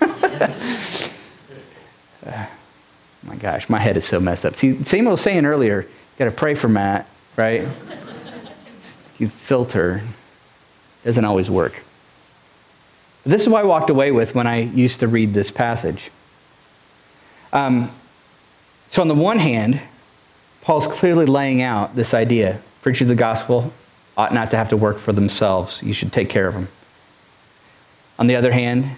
[0.01, 0.49] uh,
[3.25, 4.55] my gosh, my head is so messed up.
[4.55, 7.67] See, same was saying earlier, you got to pray for Matt, right?
[9.19, 10.03] you filter.
[11.05, 11.83] Doesn't always work.
[13.25, 16.11] This is what I walked away with when I used to read this passage.
[17.53, 17.91] Um,
[18.91, 19.81] so, on the one hand,
[20.67, 23.73] Paul's clearly laying out this idea preachers of the gospel
[24.17, 25.81] ought not to have to work for themselves.
[25.81, 26.67] You should take care of them.
[28.19, 28.97] On the other hand,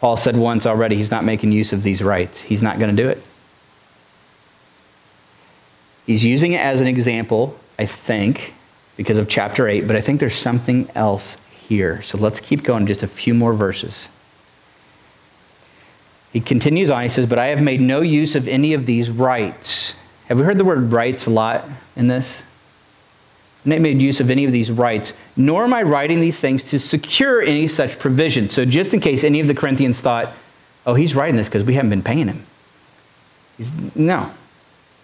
[0.00, 2.40] Paul said once already he's not making use of these rights.
[2.40, 3.22] He's not going to do it.
[6.06, 8.52] He's using it as an example, I think,
[8.96, 12.02] because of chapter 8, but I think there's something else here.
[12.02, 14.08] So let's keep going just a few more verses.
[16.32, 19.08] He continues on, he says, But I have made no use of any of these
[19.08, 19.94] rights
[20.28, 22.42] have we heard the word rights a lot in this?
[23.64, 26.78] Not made use of any of these rights, nor am I writing these things to
[26.78, 28.48] secure any such provision.
[28.48, 30.32] So, just in case any of the Corinthians thought,
[30.86, 32.46] oh, he's writing this because we haven't been paying him.
[33.56, 34.30] He's, no.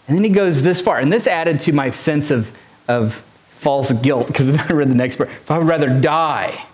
[0.07, 0.99] And then he goes this far.
[0.99, 2.53] And this added to my sense of,
[2.87, 3.25] of
[3.59, 5.31] false guilt because I read the next part.
[5.49, 6.67] I would rather die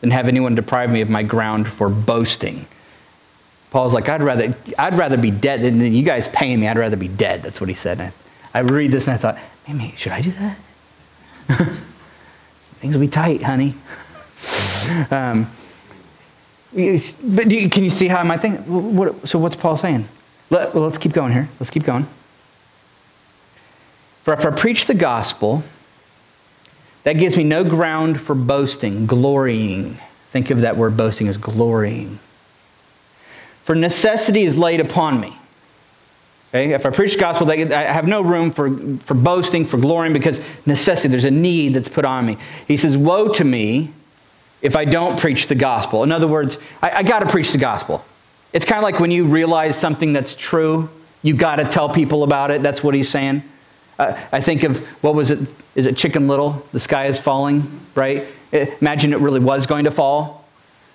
[0.00, 2.66] than have anyone deprive me of my ground for boasting.
[3.76, 6.66] Paul's like, I'd rather, I'd rather be dead than you guys paying me.
[6.66, 7.42] I'd rather be dead.
[7.42, 8.00] That's what he said.
[8.00, 8.14] And
[8.54, 9.38] I, I read this and I thought,
[9.96, 10.56] should I do that?
[12.80, 13.74] Things will be tight, honey.
[15.10, 15.52] um,
[16.72, 18.60] but you, can you see how I might think?
[18.60, 20.08] What, so what's Paul saying?
[20.48, 21.46] Let, well, let's keep going here.
[21.60, 22.06] Let's keep going.
[24.22, 25.62] For if I preach the gospel,
[27.02, 29.98] that gives me no ground for boasting, glorying.
[30.30, 32.20] Think of that word boasting as glorying
[33.66, 35.36] for necessity is laid upon me.
[36.50, 36.72] Okay?
[36.72, 40.40] If I preach the gospel, I have no room for, for boasting, for glorying, because
[40.64, 42.38] necessity, there's a need that's put on me.
[42.68, 43.92] He says, Woe to me
[44.62, 46.04] if I don't preach the gospel.
[46.04, 48.04] In other words, I, I got to preach the gospel.
[48.52, 50.88] It's kind of like when you realize something that's true,
[51.22, 52.62] you got to tell people about it.
[52.62, 53.42] That's what he's saying.
[53.98, 55.40] Uh, I think of, what was it?
[55.74, 56.64] Is it Chicken Little?
[56.70, 58.26] The sky is falling, right?
[58.52, 60.45] Imagine it really was going to fall.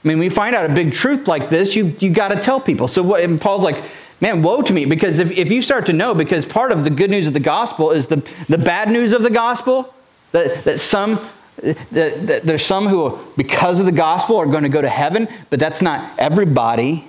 [0.04, 2.60] I mean, we find out a big truth like this, you, you got to tell
[2.60, 2.88] people.
[2.88, 3.84] So what, and Paul's like,
[4.20, 4.86] man, woe to me.
[4.86, 7.40] Because if, if you start to know, because part of the good news of the
[7.40, 8.18] gospel is the,
[8.50, 9.94] the bad news of the gospel,
[10.32, 11.20] that, that some
[11.62, 15.28] that, that there's some who, because of the gospel, are going to go to heaven,
[15.50, 17.08] but that's not everybody.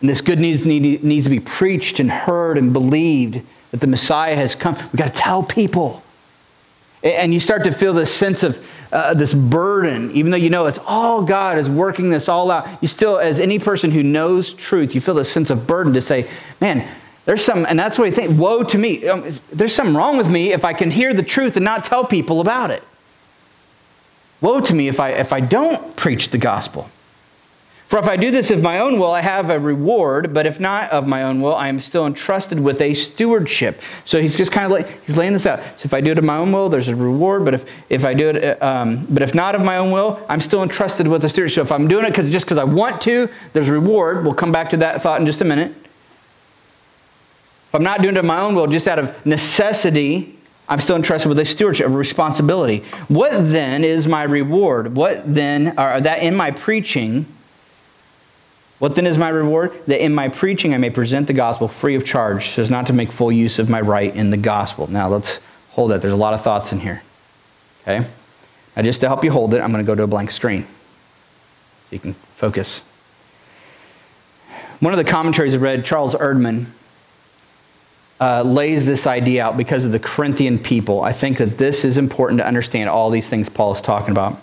[0.00, 3.86] And this good news need, needs to be preached and heard and believed that the
[3.86, 4.74] Messiah has come.
[4.74, 6.02] We've got to tell people.
[7.02, 10.66] And you start to feel this sense of uh, this burden, even though you know
[10.66, 12.66] it's all God is working this all out.
[12.82, 16.00] You still, as any person who knows truth, you feel this sense of burden to
[16.00, 16.28] say,
[16.60, 16.88] man,
[17.24, 19.06] there's some, and that's what I think, woe to me.
[19.06, 22.04] Um, there's something wrong with me if I can hear the truth and not tell
[22.04, 22.82] people about it.
[24.40, 26.90] Woe to me if I, if I don't preach the gospel.
[27.90, 30.60] For if I do this of my own will, I have a reward, but if
[30.60, 33.82] not of my own will, I am still entrusted with a stewardship.
[34.04, 35.58] So he's just kind of like, he's laying this out.
[35.76, 38.04] So if I do it of my own will, there's a reward, but if, if
[38.04, 41.24] I do it, um, but if not of my own will, I'm still entrusted with
[41.24, 41.56] a stewardship.
[41.56, 44.22] So if I'm doing it because just because I want to, there's a reward.
[44.22, 45.72] We'll come back to that thought in just a minute.
[45.72, 50.94] If I'm not doing it of my own will, just out of necessity, I'm still
[50.94, 52.84] entrusted with a stewardship, a responsibility.
[53.08, 54.94] What then is my reward?
[54.94, 57.26] What then, are that in my preaching,
[58.80, 59.72] what then is my reward?
[59.86, 62.86] That in my preaching I may present the gospel free of charge, so as not
[62.86, 64.86] to make full use of my right in the gospel.
[64.90, 65.38] Now let's
[65.72, 66.00] hold that.
[66.00, 67.02] There's a lot of thoughts in here.
[67.82, 68.08] Okay?
[68.74, 70.62] Now, just to help you hold it, I'm going to go to a blank screen
[70.62, 70.68] so
[71.90, 72.80] you can focus.
[74.80, 76.66] One of the commentaries I read, Charles Erdman,
[78.18, 81.02] uh, lays this idea out because of the Corinthian people.
[81.02, 84.40] I think that this is important to understand all these things Paul is talking about.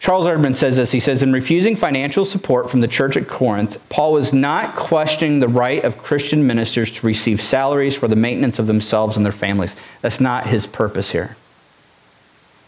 [0.00, 0.92] Charles Erdman says this.
[0.92, 5.40] He says, In refusing financial support from the church at Corinth, Paul was not questioning
[5.40, 9.32] the right of Christian ministers to receive salaries for the maintenance of themselves and their
[9.32, 9.74] families.
[10.00, 11.36] That's not his purpose here.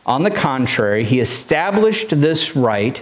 [0.06, 3.00] On the contrary, he established this right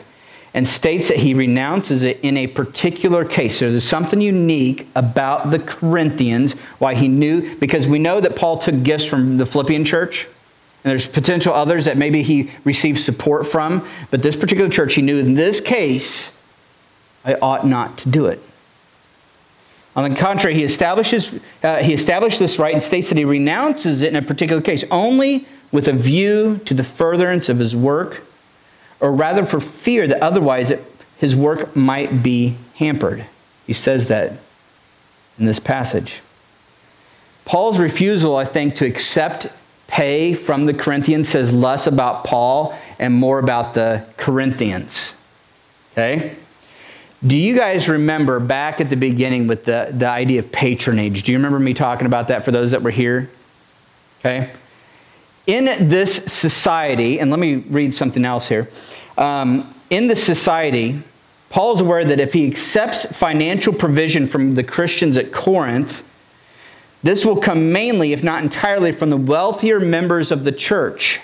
[0.52, 3.58] and states that he renounces it in a particular case.
[3.58, 8.58] So there's something unique about the Corinthians, why he knew, because we know that Paul
[8.58, 10.26] took gifts from the Philippian church,
[10.84, 15.02] and there's potential others that maybe he received support from, but this particular church, he
[15.02, 16.30] knew in this case,
[17.24, 18.40] I ought not to do it.
[19.96, 21.32] On the contrary, he establishes
[21.64, 24.84] uh, he established this right and states that he renounces it in a particular case
[24.90, 28.22] only with a view to the furtherance of his work
[29.00, 30.84] or rather for fear that otherwise it,
[31.16, 33.26] his work might be hampered.
[33.66, 34.38] He says that
[35.38, 36.20] in this passage.
[37.44, 39.48] Paul's refusal, I think, to accept
[39.88, 45.14] pay from the Corinthians says less about Paul and more about the Corinthians.
[45.92, 46.36] Okay?
[47.26, 51.24] Do you guys remember back at the beginning with the, the idea of patronage?
[51.24, 53.28] Do you remember me talking about that for those that were here?
[54.20, 54.50] Okay?
[55.48, 58.68] in this society, and let me read something else here.
[59.16, 61.02] Um, in this society,
[61.48, 66.02] Paul's aware that if he accepts financial provision from the Christians at Corinth,
[67.02, 71.20] this will come mainly, if not entirely, from the wealthier members of the church.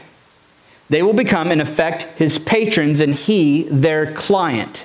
[0.88, 4.84] They will become, in effect, his patrons and he their client.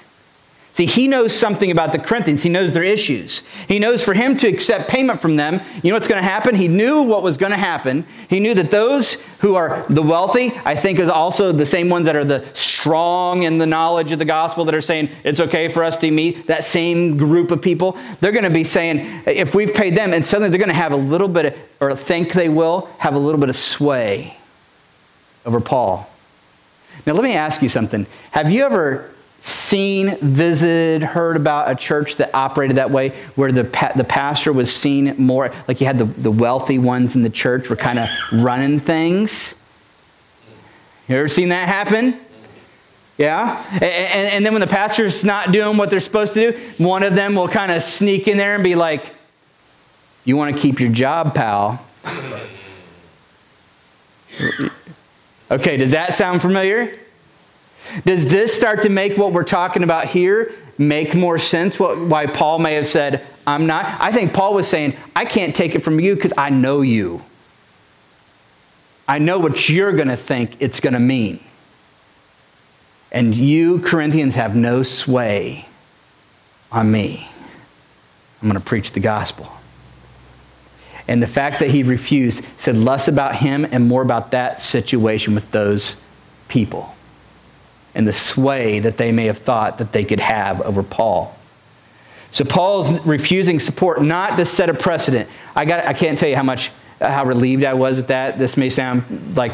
[0.80, 2.42] See, he knows something about the Corinthians.
[2.42, 3.44] He knows their issues.
[3.68, 6.56] He knows for him to accept payment from them, you know what's going to happen?
[6.56, 8.08] He knew what was going to happen.
[8.30, 12.06] He knew that those who are the wealthy, I think, is also the same ones
[12.06, 15.68] that are the strong in the knowledge of the gospel that are saying it's okay
[15.68, 16.48] for us to meet.
[16.48, 20.26] That same group of people, they're going to be saying, if we've paid them, and
[20.26, 23.20] suddenly they're going to have a little bit, of, or think they will, have a
[23.20, 24.38] little bit of sway
[25.46, 26.10] over Paul.
[27.06, 28.08] Now, let me ask you something.
[28.32, 33.63] Have you ever seen, visited, heard about a church that operated that way, where the,
[33.63, 37.30] pa- the pastor was seen more, like you had the, the wealthy ones in the
[37.30, 39.56] church were kind of running things?
[41.08, 42.19] You ever seen that happen?
[43.17, 43.63] Yeah?
[43.73, 47.04] And, and, and then when the pastor's not doing what they're supposed to do, one
[47.04, 49.13] of them will kind of sneak in there and be like,
[50.23, 51.86] You want to keep your job, pal?
[55.52, 56.97] okay, does that sound familiar?
[58.06, 61.80] Does this start to make what we're talking about here make more sense?
[61.80, 63.99] What, why Paul may have said, I'm not?
[63.99, 67.23] I think Paul was saying, I can't take it from you because I know you.
[69.08, 71.43] I know what you're going to think it's going to mean.
[73.12, 75.67] And you, Corinthians, have no sway
[76.71, 77.28] on me.
[78.41, 79.52] I'm going to preach the gospel.
[81.08, 85.34] And the fact that he refused said less about him and more about that situation
[85.34, 85.97] with those
[86.49, 86.95] people
[87.95, 91.36] and the sway that they may have thought that they could have over Paul.
[92.32, 95.30] So Paul's refusing support not to set a precedent.
[95.56, 96.71] I got I can't tell you how much
[97.02, 98.38] how relieved I was at that.
[98.38, 99.54] This may sound like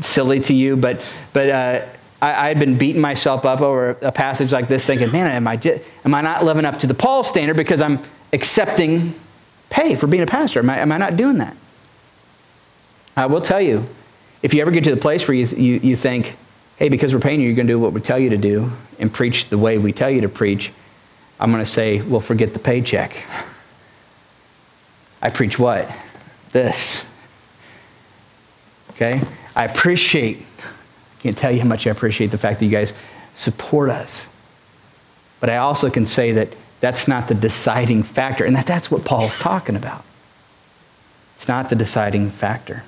[0.00, 1.86] silly to you, but but uh,
[2.20, 5.60] I, had been beating myself up over a passage like this, thinking, man, am I
[6.04, 8.00] am I not living up to the Paul standard because I'm
[8.32, 9.14] accepting
[9.70, 10.60] pay for being a pastor?
[10.60, 11.56] Am I, am I not doing that?
[13.16, 13.86] I will tell you,
[14.42, 16.36] if you ever get to the place where you, you, you think,
[16.76, 18.70] hey, because we're paying you, you're going to do what we tell you to do
[18.98, 20.72] and preach the way we tell you to preach,
[21.40, 23.16] I'm going to say, well, forget the paycheck.
[25.20, 25.90] I preach what?
[26.52, 27.06] This.
[28.90, 29.20] Okay?
[29.54, 32.94] I appreciate, I can't tell you how much I appreciate the fact that you guys
[33.34, 34.26] support us.
[35.40, 39.04] But I also can say that that's not the deciding factor, and that that's what
[39.04, 40.04] Paul's talking about.
[41.36, 42.84] It's not the deciding factor.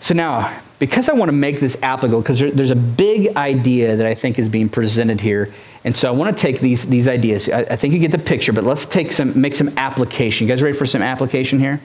[0.00, 3.94] So now, because I want to make this applicable, because there, there's a big idea
[3.94, 7.06] that I think is being presented here, and so I want to take these, these
[7.06, 7.48] ideas.
[7.48, 10.44] I, I think you get the picture, but let's take some, make some application.
[10.44, 11.80] You guys ready for some application here?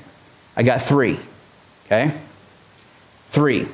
[0.56, 1.20] I got three.
[1.86, 2.12] Okay?
[3.30, 3.68] Three.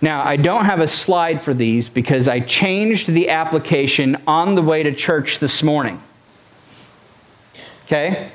[0.00, 4.62] Now, I don't have a slide for these because I changed the application on the
[4.62, 6.02] way to church this morning.
[7.84, 8.30] Okay?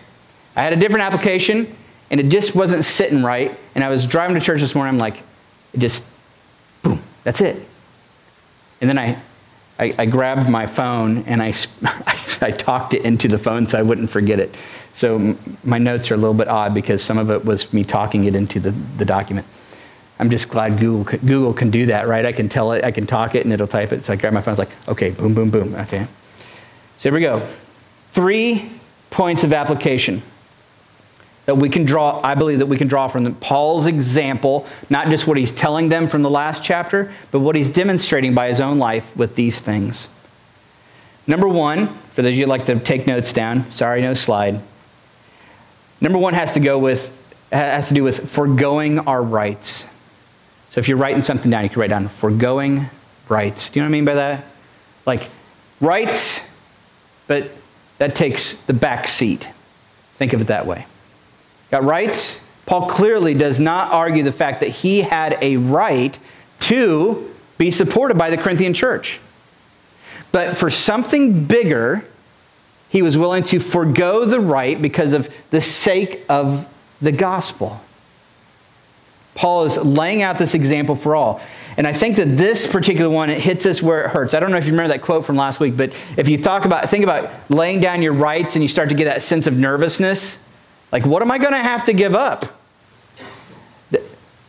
[0.55, 1.75] I had a different application
[2.11, 3.57] and it just wasn't sitting right.
[3.73, 4.93] And I was driving to church this morning.
[4.93, 5.23] I'm like,
[5.73, 6.03] it just,
[6.81, 7.67] boom, that's it.
[8.79, 9.19] And then I,
[9.79, 11.53] I, I grabbed my phone and I,
[11.83, 14.55] I, I talked it into the phone so I wouldn't forget it.
[14.93, 18.25] So my notes are a little bit odd because some of it was me talking
[18.25, 19.47] it into the, the document.
[20.19, 22.25] I'm just glad Google, Google can do that, right?
[22.27, 24.05] I can tell it, I can talk it, and it'll type it.
[24.05, 26.05] So I grab my phone, it's like, okay, boom, boom, boom, okay.
[26.99, 27.41] So here we go.
[28.11, 28.71] Three
[29.09, 30.21] points of application.
[31.51, 35.27] That we can draw, I believe that we can draw from Paul's example, not just
[35.27, 38.79] what he's telling them from the last chapter, but what he's demonstrating by his own
[38.79, 40.07] life with these things.
[41.27, 44.61] Number one, for those of you who like to take notes down, sorry, no slide.
[45.99, 47.11] Number one has to go with
[47.51, 49.85] has to do with foregoing our rights.
[50.69, 52.89] So if you're writing something down, you can write down foregoing
[53.27, 53.69] rights.
[53.69, 54.45] Do you know what I mean by that?
[55.05, 55.27] Like
[55.81, 56.39] rights,
[57.27, 57.51] but
[57.97, 59.49] that takes the back seat.
[60.15, 60.85] Think of it that way.
[61.71, 62.41] Got rights?
[62.65, 66.17] Paul clearly does not argue the fact that he had a right
[66.61, 69.19] to be supported by the Corinthian church.
[70.31, 72.05] But for something bigger,
[72.89, 76.67] he was willing to forego the right because of the sake of
[77.01, 77.81] the gospel.
[79.33, 81.41] Paul is laying out this example for all.
[81.77, 84.33] And I think that this particular one, it hits us where it hurts.
[84.33, 86.65] I don't know if you remember that quote from last week, but if you talk
[86.65, 89.55] about, think about laying down your rights and you start to get that sense of
[89.55, 90.37] nervousness,
[90.91, 92.59] like, what am I going to have to give up?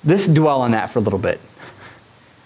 [0.05, 1.41] This dwell on that for a little bit.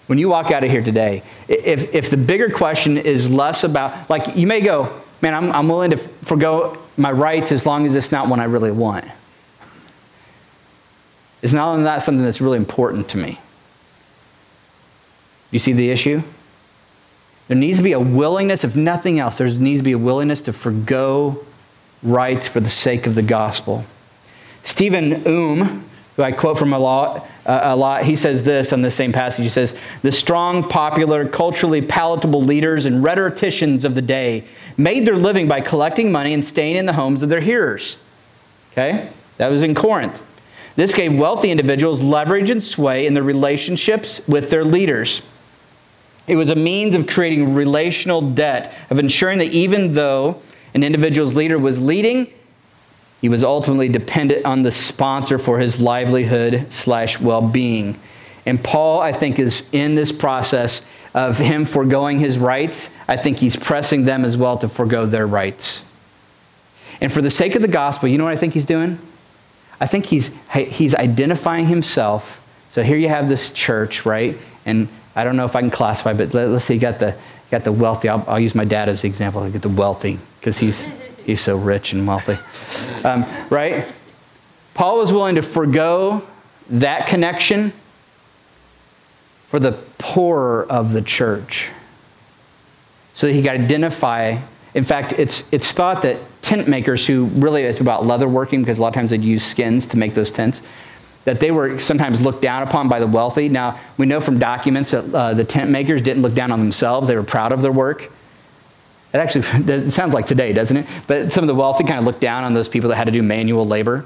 [0.05, 4.09] When you walk out of here today, if, if the bigger question is less about,
[4.09, 7.95] like, you may go, man, I'm, I'm willing to forego my rights as long as
[7.95, 9.05] it's not one I really want.
[11.41, 13.39] It's not only that something that's really important to me?
[15.51, 16.23] You see the issue?
[17.47, 20.41] There needs to be a willingness, if nothing else, there needs to be a willingness
[20.43, 21.45] to forego
[22.03, 23.85] rights for the sake of the gospel.
[24.63, 28.81] Stephen Oom, who I quote from a lot, uh, a lot, he says this on
[28.81, 29.43] the same passage.
[29.43, 35.15] He says, The strong, popular, culturally palatable leaders and rhetoricians of the day made their
[35.15, 37.97] living by collecting money and staying in the homes of their hearers.
[38.71, 39.09] Okay?
[39.37, 40.21] That was in Corinth.
[40.75, 45.21] This gave wealthy individuals leverage and sway in their relationships with their leaders.
[46.27, 50.41] It was a means of creating relational debt, of ensuring that even though
[50.73, 52.31] an individual's leader was leading,
[53.21, 57.99] he was ultimately dependent on the sponsor for his livelihood slash well-being.
[58.45, 60.81] And Paul, I think, is in this process
[61.13, 62.89] of him foregoing his rights.
[63.07, 65.83] I think he's pressing them as well to forego their rights.
[67.01, 68.99] And for the sake of the gospel, you know what I think he's doing?
[69.79, 72.41] I think he's, he's identifying himself.
[72.71, 74.37] So here you have this church, right?
[74.65, 77.15] And I don't know if I can classify, but let, us say you got the,
[77.51, 78.09] got the wealthy.
[78.09, 79.41] I'll, I'll use my dad as the example.
[79.41, 80.87] I get the wealthy because he's,
[81.25, 82.37] he's so rich and wealthy,
[83.03, 83.87] um, right?
[84.73, 86.25] Paul was willing to forego
[86.69, 87.73] that connection
[89.47, 91.69] for the poorer of the church.
[93.13, 94.39] So he could identify.
[94.73, 98.77] In fact, it's, it's thought that tent makers who really, it's about leather working because
[98.77, 100.61] a lot of times they'd use skins to make those tents,
[101.27, 103.49] that they were sometimes looked down upon by the wealthy.
[103.49, 107.09] Now, we know from documents that uh, the tent makers didn't look down on themselves,
[107.09, 108.03] they were proud of their work.
[109.13, 110.87] It actually it sounds like today, doesn't it?
[111.05, 113.11] But some of the wealthy kind of looked down on those people that had to
[113.11, 114.05] do manual labor.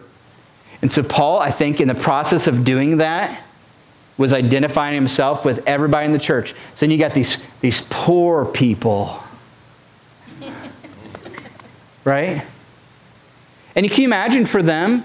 [0.82, 3.44] And so, Paul, I think, in the process of doing that,
[4.18, 6.56] was identifying himself with everybody in the church.
[6.74, 9.22] So then you got these, these poor people
[12.04, 12.42] right?
[13.76, 15.04] And you can imagine for them,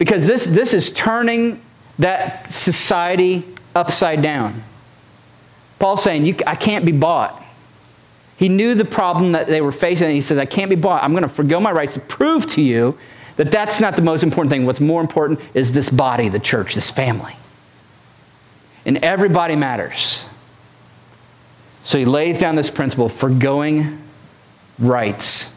[0.00, 1.60] because this, this is turning
[1.98, 4.64] that society upside down.
[5.78, 7.44] Paul's saying, you, I can't be bought.
[8.38, 11.04] He knew the problem that they were facing, and he says, I can't be bought.
[11.04, 12.98] I'm going to forego my rights to prove to you
[13.36, 14.64] that that's not the most important thing.
[14.64, 17.36] What's more important is this body, the church, this family.
[18.86, 20.24] And everybody matters.
[21.84, 24.00] So he lays down this principle foregoing
[24.78, 25.50] rights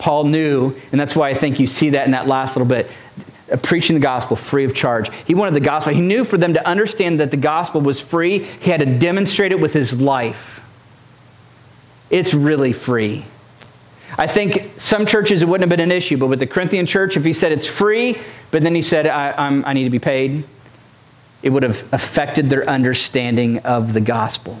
[0.00, 2.90] Paul knew, and that's why I think you see that in that last little bit,
[3.62, 5.10] preaching the gospel free of charge.
[5.26, 5.92] He wanted the gospel.
[5.92, 9.52] He knew for them to understand that the gospel was free, he had to demonstrate
[9.52, 10.62] it with his life.
[12.10, 13.24] It's really free.
[14.18, 17.16] I think some churches it wouldn't have been an issue, but with the Corinthian church,
[17.16, 18.18] if he said it's free,
[18.50, 19.32] but then he said, I,
[19.64, 20.44] I need to be paid,
[21.42, 24.58] it would have affected their understanding of the gospel.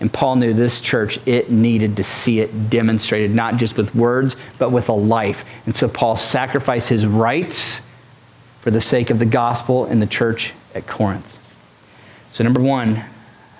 [0.00, 4.36] And Paul knew this church, it needed to see it demonstrated, not just with words,
[4.58, 5.44] but with a life.
[5.64, 7.80] And so Paul sacrificed his rights
[8.66, 11.38] for the sake of the gospel in the church at Corinth.
[12.32, 13.00] So, number one,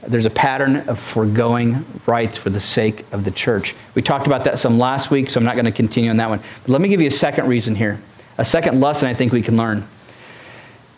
[0.05, 3.77] there's a pattern of foregoing rights for the sake of the church.
[3.95, 6.29] We talked about that some last week, so I'm not going to continue on that
[6.29, 6.41] one.
[6.63, 8.03] But let me give you a second reason here,
[8.37, 9.87] a second lesson I think we can learn.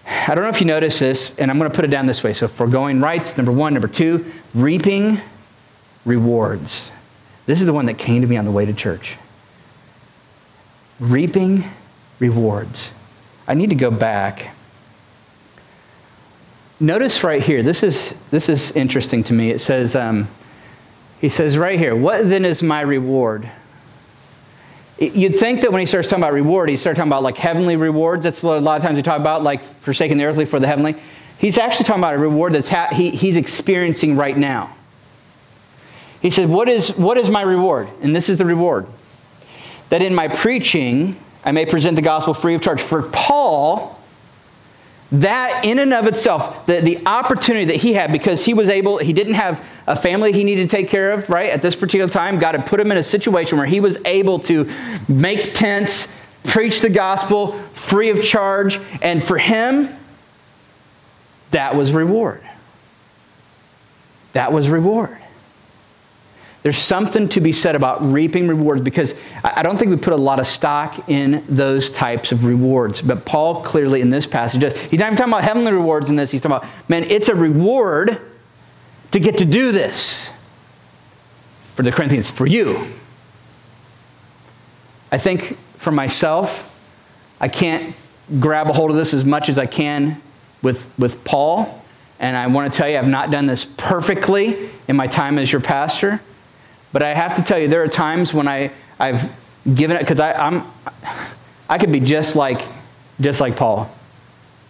[0.07, 2.23] I don't know if you notice this, and I'm going to put it down this
[2.23, 2.33] way.
[2.33, 3.75] So, foregoing rights, number one.
[3.75, 5.21] Number two, reaping
[6.07, 6.91] rewards.
[7.45, 9.19] This is the one that came to me on the way to church.
[10.99, 11.65] Reaping
[12.21, 12.95] rewards.
[13.49, 14.55] I need to go back.
[16.79, 19.51] Notice right here, this is, this is interesting to me.
[19.51, 20.29] It says, um,
[21.21, 23.51] he says right here, What then is my reward?
[24.99, 27.77] You'd think that when he starts talking about reward, he starts talking about like heavenly
[27.77, 28.23] rewards.
[28.25, 30.67] That's what a lot of times we talk about, like forsaking the earthly for the
[30.67, 30.97] heavenly.
[31.39, 34.75] He's actually talking about a reward that's ha- he, he's experiencing right now.
[36.21, 37.89] He said, what is, what is my reward?
[38.03, 38.87] And this is the reward
[39.89, 42.83] that in my preaching, I may present the gospel free of charge.
[42.83, 43.99] For Paul,
[45.11, 48.99] that in and of itself, the, the opportunity that he had because he was able,
[48.99, 51.51] he didn't have a family he needed to take care of, right?
[51.51, 54.39] At this particular time, God had put him in a situation where he was able
[54.41, 54.71] to
[55.09, 56.09] make tents,
[56.45, 59.97] preach the gospel free of charge, and for him,
[61.53, 62.43] that was reward.
[64.35, 65.18] That was reward.
[66.69, 70.17] There's something to be said about reaping rewards because I don't think we put a
[70.17, 73.01] lot of stock in those types of rewards.
[73.01, 74.61] But Paul clearly in this passage,
[74.91, 76.31] he's not even talking about heavenly rewards in this.
[76.31, 78.21] He's talking about, man, it's a reward
[79.13, 80.29] to get to do this.
[81.75, 82.87] For the Corinthians, for you.
[85.11, 86.71] I think for myself,
[87.41, 87.97] I can't
[88.41, 90.21] grab a hold of this as much as I can
[90.61, 91.83] with, with Paul.
[92.21, 95.51] And I want to tell you, I've not done this perfectly in my time as
[95.51, 96.21] your pastor.
[96.93, 99.31] But I have to tell you, there are times when I, I've
[99.75, 100.65] given it, because I'm,
[101.69, 102.67] I could be just like,
[103.21, 103.91] just like Paul.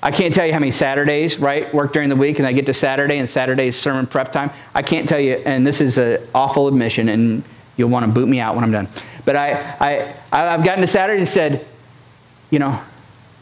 [0.02, 2.66] I can't tell you how many Saturdays, right, work during the week, and I get
[2.66, 4.50] to Saturday, and Saturday's sermon prep time.
[4.74, 7.42] I can't tell you, and this is an awful admission, and
[7.76, 8.88] you'll want to boot me out when I'm done.
[9.24, 11.66] But I, I, I've gotten to Saturday and said,
[12.50, 12.80] you know,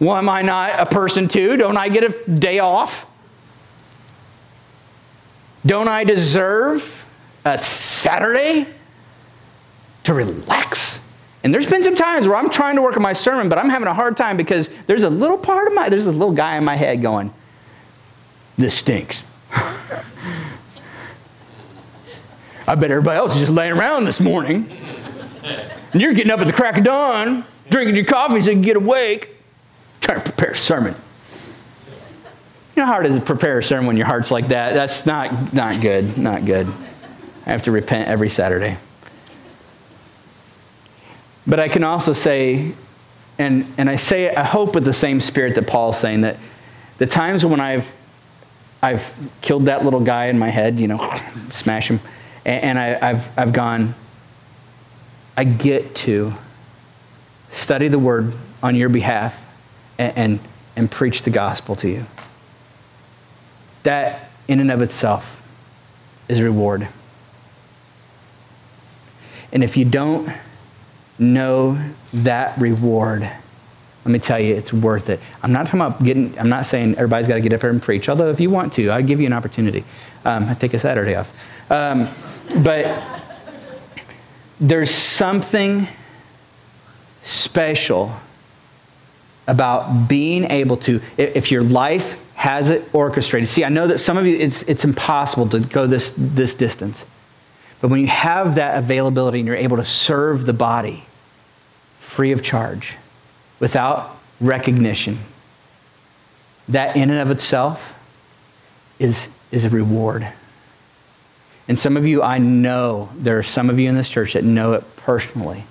[0.00, 1.56] well, am I not a person too?
[1.56, 3.06] Don't I get a day off?
[5.64, 6.95] Don't I deserve
[7.46, 8.66] a Saturday
[10.04, 11.00] to relax.
[11.44, 13.68] And there's been some times where I'm trying to work on my sermon, but I'm
[13.68, 16.56] having a hard time because there's a little part of my, there's a little guy
[16.56, 17.32] in my head going,
[18.58, 19.22] this stinks.
[22.68, 24.68] I bet everybody else is just laying around this morning.
[25.92, 28.62] And you're getting up at the crack of dawn, drinking your coffee so you can
[28.62, 29.36] get awake,
[30.00, 30.96] trying to prepare a sermon.
[32.74, 34.74] You know how hard it is to prepare a sermon when your heart's like that?
[34.74, 36.66] That's not, not good, not good.
[37.46, 38.76] I have to repent every Saturday.
[41.46, 42.72] But I can also say,
[43.38, 46.38] and, and I say I hope with the same spirit that Paul's saying, that
[46.98, 47.92] the times when I've,
[48.82, 51.14] I've killed that little guy in my head, you know,
[51.52, 52.00] smash him,
[52.44, 53.94] and, and I, I've, I've gone,
[55.36, 56.34] I get to
[57.50, 59.40] study the word on your behalf
[59.98, 60.40] and, and,
[60.74, 62.06] and preach the gospel to you.
[63.84, 65.42] That, in and of itself,
[66.28, 66.88] is reward.
[69.52, 70.30] And if you don't
[71.18, 71.80] know
[72.12, 75.18] that reward, let me tell you, it's worth it.
[75.42, 77.82] I'm not talking about getting, I'm not saying everybody's got to get up here and
[77.82, 79.84] preach, although if you want to, I'll give you an opportunity.
[80.24, 81.32] Um, I take a Saturday off.
[81.70, 82.08] Um,
[82.62, 83.02] but
[84.60, 85.88] there's something
[87.22, 88.12] special
[89.48, 93.48] about being able to, if your life has it orchestrated.
[93.48, 97.04] See, I know that some of you, it's, it's impossible to go this, this distance.
[97.80, 101.04] But when you have that availability and you're able to serve the body
[102.00, 102.96] free of charge,
[103.60, 105.18] without recognition,
[106.68, 107.94] that in and of itself
[108.98, 110.26] is, is a reward.
[111.68, 114.44] And some of you, I know, there are some of you in this church that
[114.44, 115.64] know it personally.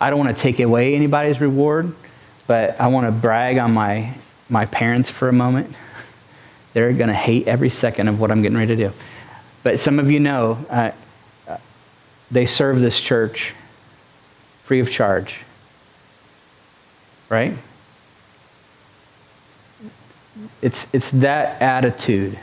[0.00, 1.94] I don't want to take away anybody's reward,
[2.46, 4.14] but I want to brag on my,
[4.48, 5.74] my parents for a moment.
[6.72, 8.94] They're going to hate every second of what I'm getting ready to do.
[9.62, 10.92] But some of you know, uh,
[12.32, 13.52] they serve this church
[14.64, 15.36] free of charge.
[17.28, 17.56] Right?
[20.62, 22.38] It's, it's that attitude.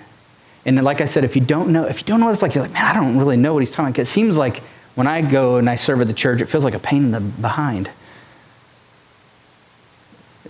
[0.66, 2.54] And like I said, if you don't know, if you don't know what it's like,
[2.54, 4.04] you're like, man, I don't really know what he's talking about.
[4.04, 4.62] It seems like
[4.94, 7.12] when I go and I serve at the church, it feels like a pain in
[7.12, 7.90] the behind.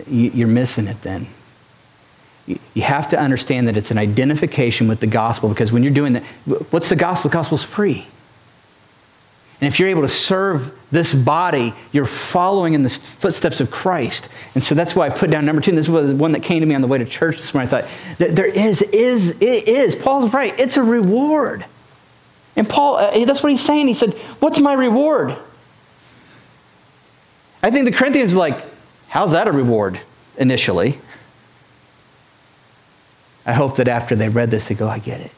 [0.07, 1.27] You're missing it then.
[2.47, 6.13] You have to understand that it's an identification with the gospel because when you're doing
[6.13, 6.23] that,
[6.71, 7.29] what's the gospel?
[7.29, 8.07] The gospel's free.
[9.61, 14.29] And if you're able to serve this body, you're following in the footsteps of Christ.
[14.55, 15.71] And so that's why I put down number two.
[15.71, 17.67] And this was one that came to me on the way to church this morning.
[17.73, 19.95] I thought, there is, is, it is.
[19.95, 20.57] Paul's right.
[20.57, 21.65] It's a reward.
[22.55, 23.87] And Paul, uh, that's what he's saying.
[23.87, 25.35] He said, What's my reward?
[27.61, 28.63] I think the Corinthians are like,
[29.09, 29.99] How's that a reward
[30.37, 30.99] initially?
[33.45, 35.31] I hope that after they read this, they go, I get it.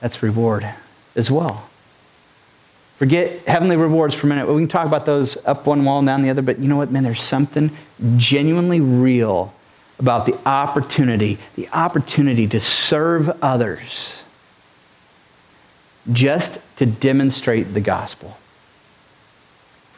[0.00, 0.68] That's reward
[1.14, 1.68] as well.
[3.02, 4.46] Forget heavenly rewards for a minute.
[4.46, 6.76] We can talk about those up one wall and down the other, but you know
[6.76, 7.02] what, man?
[7.02, 7.72] There's something
[8.16, 9.52] genuinely real
[9.98, 14.22] about the opportunity, the opportunity to serve others
[16.12, 18.38] just to demonstrate the gospel.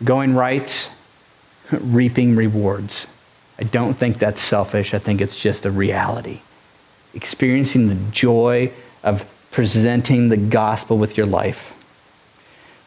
[0.02, 0.90] going right,
[1.72, 3.08] reaping rewards.
[3.58, 4.94] I don't think that's selfish.
[4.94, 6.40] I think it's just a reality.
[7.12, 11.73] Experiencing the joy of presenting the gospel with your life.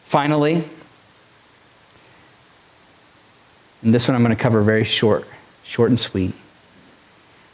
[0.08, 0.64] Finally,
[3.82, 5.26] and this one I'm going to cover very short,
[5.64, 6.34] short and sweet.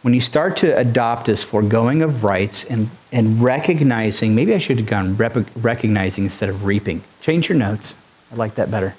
[0.02, 4.78] When you start to adopt this foregoing of rights and, and recognizing, maybe I should
[4.78, 7.02] have gone rep- recognizing instead of reaping.
[7.20, 7.96] Change your notes.
[8.30, 8.94] I like that better.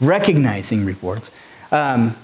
[0.00, 1.28] Recognizing rewards.
[1.72, 2.16] Um,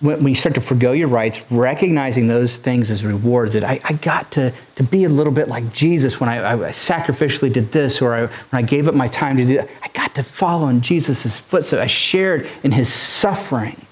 [0.00, 3.92] when, you start to forego your rights, recognizing those things as rewards, that I, I
[3.92, 8.00] got to, to be a little bit like Jesus when I, I sacrificially did this,
[8.00, 9.68] or I, when I gave up my time to do that.
[9.82, 11.82] I got to follow in Jesus' footsteps.
[11.82, 13.84] I shared in his suffering.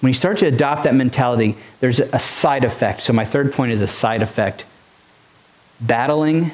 [0.00, 3.02] When you start to adopt that mentality, there's a side effect.
[3.02, 4.64] So, my third point is a side effect
[5.80, 6.50] battling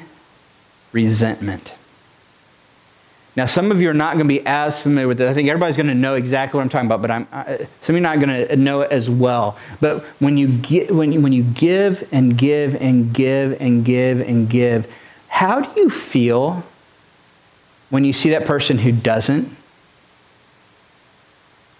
[0.91, 1.73] resentment.
[3.35, 5.27] Now, some of you are not going to be as familiar with it.
[5.27, 7.27] I think everybody's going to know exactly what I'm talking about, but I'm,
[7.81, 9.57] some of you are not going to know it as well.
[9.81, 14.21] But when you, get, when, you, when you give and give and give and give
[14.21, 14.89] and give,
[15.27, 16.63] how do you feel
[17.89, 19.53] when you see that person who doesn't?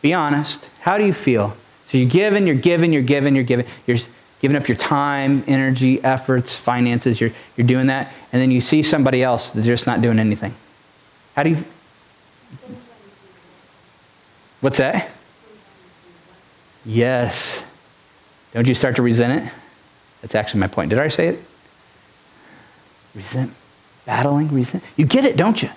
[0.02, 0.70] Be honest.
[0.82, 1.56] How do you feel?
[1.86, 3.66] So you're giving, you're giving, you're giving, you're giving.
[3.88, 3.98] You're
[4.42, 7.20] giving up your time, energy, efforts, finances.
[7.20, 8.12] You're, you're doing that.
[8.32, 10.54] And then you see somebody else that's just not doing anything.
[11.36, 11.64] How do you.
[14.62, 15.12] What's that?
[16.86, 17.64] Yes.
[18.54, 19.54] Don't you start to resent it?
[20.22, 20.90] That's actually my point.
[20.90, 21.44] Did I say it?
[23.14, 23.54] Resent,
[24.06, 24.84] battling, resent.
[24.96, 25.70] You get it, don't you?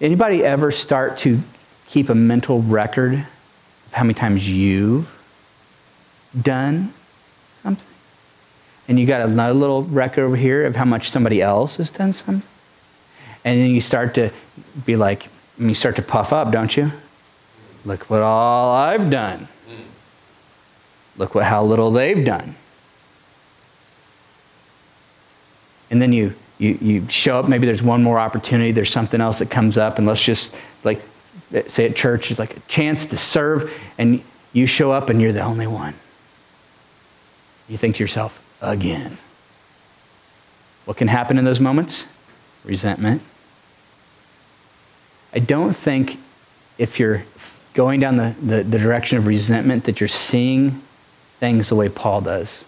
[0.00, 1.40] Anybody ever start to
[1.86, 5.08] keep a mental record of how many times you've
[6.40, 6.92] done
[7.62, 7.91] something?
[8.88, 12.12] And you got another little record over here of how much somebody else has done
[12.12, 12.48] something.
[13.44, 14.30] And then you start to
[14.84, 15.28] be like,
[15.58, 16.92] you start to puff up, don't you?
[17.84, 19.48] Look what all I've done.
[21.16, 22.54] Look what how little they've done.
[25.90, 29.40] And then you, you, you show up, maybe there's one more opportunity, there's something else
[29.40, 30.54] that comes up, and let's just
[30.84, 31.02] like
[31.68, 34.22] say at church, it's like a chance to serve, and
[34.52, 35.94] you show up and you're the only one.
[37.68, 39.18] You think to yourself, again.
[40.86, 42.06] What can happen in those moments?
[42.64, 43.22] Resentment.
[45.34, 46.18] I don't think
[46.78, 47.24] if you're
[47.74, 50.82] going down the, the, the, direction of resentment that you're seeing
[51.40, 52.64] things the way Paul does.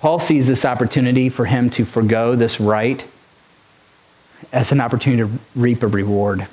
[0.00, 3.04] Paul sees this opportunity for him to forego this right
[4.52, 6.46] as an opportunity to reap a reward.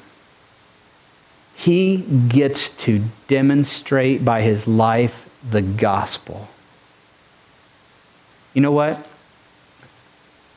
[1.55, 6.47] He gets to demonstrate by his life the gospel.
[8.53, 9.07] You know what?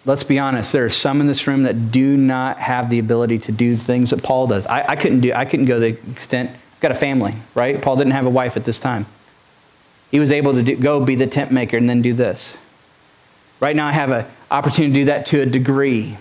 [0.07, 0.73] Let's be honest.
[0.73, 4.11] There are some in this room that do not have the ability to do things
[4.11, 4.67] that Paul does.
[4.67, 5.33] I, I couldn't do.
[5.33, 6.51] I couldn't go the extent.
[6.51, 7.81] I've got a family, right?
[7.81, 9.07] Paul didn't have a wife at this time.
[10.11, 12.57] He was able to do, go be the tent maker and then do this.
[13.61, 16.17] Right now, I have an opportunity to do that to a degree.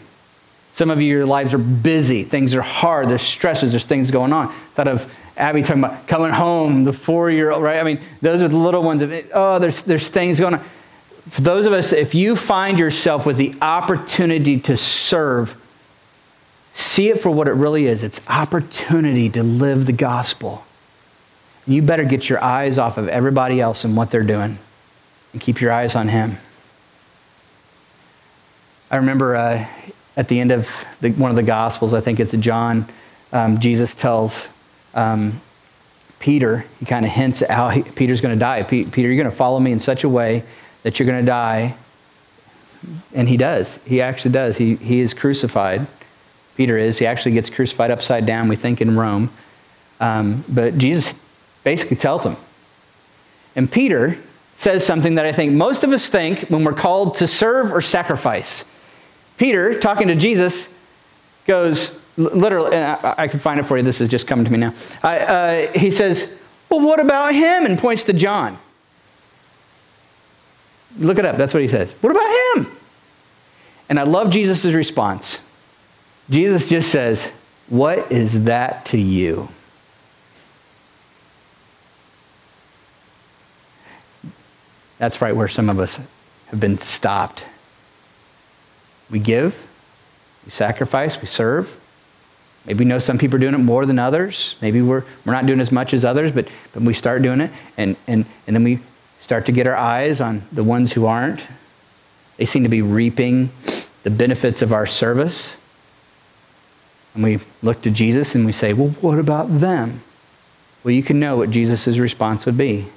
[0.72, 2.24] Some of you, your lives are busy.
[2.24, 3.10] Things are hard.
[3.10, 3.72] There's stresses.
[3.72, 4.54] There's things going on.
[4.76, 7.80] Thought of Abby talking about coming home, the four-year-old, right?
[7.80, 9.02] I mean, those are the little ones.
[9.02, 10.64] Of, Oh, there's, there's things going on
[11.30, 15.56] for those of us, if you find yourself with the opportunity to serve,
[16.74, 20.66] see it for what it really is it's opportunity to live the gospel.
[21.66, 24.58] You better get your eyes off of everybody else and what they're doing
[25.32, 26.38] and keep your eyes on Him.
[28.92, 29.66] I remember uh,
[30.18, 30.70] at the end of
[31.02, 32.88] the, one of the Gospels, I think it's John,
[33.32, 34.48] um, Jesus tells
[34.94, 35.42] um,
[36.20, 38.62] Peter, he kind of hints at how he, Peter's going to die.
[38.62, 40.44] Peter, you're going to follow me in such a way
[40.84, 41.76] that you're going to die.
[43.14, 43.80] And he does.
[43.86, 44.58] He actually does.
[44.58, 45.88] He, he is crucified.
[46.56, 47.00] Peter is.
[47.00, 49.32] He actually gets crucified upside down, we think, in Rome.
[50.00, 51.16] Um, but Jesus
[51.64, 52.36] basically tells him.
[53.56, 54.18] And Peter
[54.56, 57.82] says something that I think most of us think when we're called to serve or
[57.82, 58.66] sacrifice.
[59.38, 60.70] Peter, talking to Jesus,
[61.48, 63.84] goes, literally, and I, I can find it for you.
[63.84, 64.74] This is just coming to me now.
[65.02, 66.30] I, uh, he says,
[66.70, 67.66] Well, what about him?
[67.66, 68.58] And points to John.
[70.98, 71.38] Look it up.
[71.38, 71.92] That's what he says.
[72.02, 72.78] What about him?
[73.90, 75.40] And I love Jesus' response.
[76.30, 77.32] Jesus just says,
[77.68, 79.50] What is that to you?
[84.98, 86.00] That's right where some of us
[86.48, 87.46] have been stopped.
[89.10, 89.68] We give,
[90.46, 91.80] we sacrifice, we serve.
[92.66, 94.56] Maybe we know some people are doing it more than others.
[94.62, 97.52] Maybe we're, we're not doing as much as others, but, but we start doing it,
[97.76, 98.80] and, and, and then we
[99.24, 101.48] start to get our eyes on the ones who aren't.
[102.36, 103.52] They seem to be reaping
[104.04, 105.56] the benefits of our service.
[107.16, 110.02] And we look to Jesus and we say, well, what about them?
[110.84, 112.88] Well, you can know what Jesus' response would be.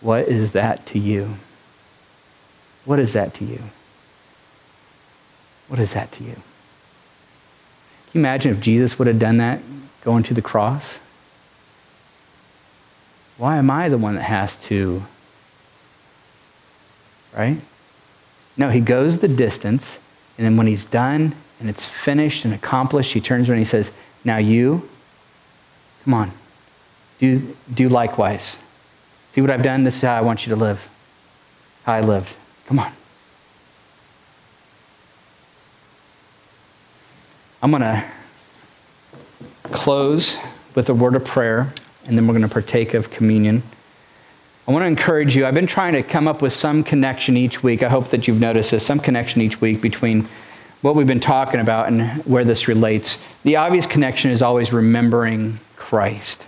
[0.00, 1.36] What is that to you?
[2.86, 3.64] What is that to you?
[5.68, 6.36] What is that to you?
[6.36, 6.42] Can
[8.14, 9.60] you imagine if Jesus would have done that
[10.02, 11.00] going to the cross?
[13.42, 15.02] Why am I the one that has to?
[17.36, 17.60] Right?
[18.56, 19.98] No, he goes the distance,
[20.38, 23.68] and then when he's done and it's finished and accomplished, he turns around and he
[23.68, 23.90] says,
[24.22, 24.88] Now you,
[26.04, 26.30] come on,
[27.18, 28.58] do, do likewise.
[29.30, 29.82] See what I've done?
[29.82, 30.88] This is how I want you to live.
[31.82, 32.32] How I lived.
[32.66, 32.92] Come on.
[37.60, 38.04] I'm going to
[39.72, 40.36] close
[40.76, 41.74] with a word of prayer,
[42.06, 43.62] and then we're going to partake of communion.
[44.66, 45.44] I want to encourage you.
[45.44, 47.82] I've been trying to come up with some connection each week.
[47.82, 50.28] I hope that you've noticed this some connection each week between
[50.82, 53.18] what we've been talking about and where this relates.
[53.44, 56.46] The obvious connection is always remembering Christ.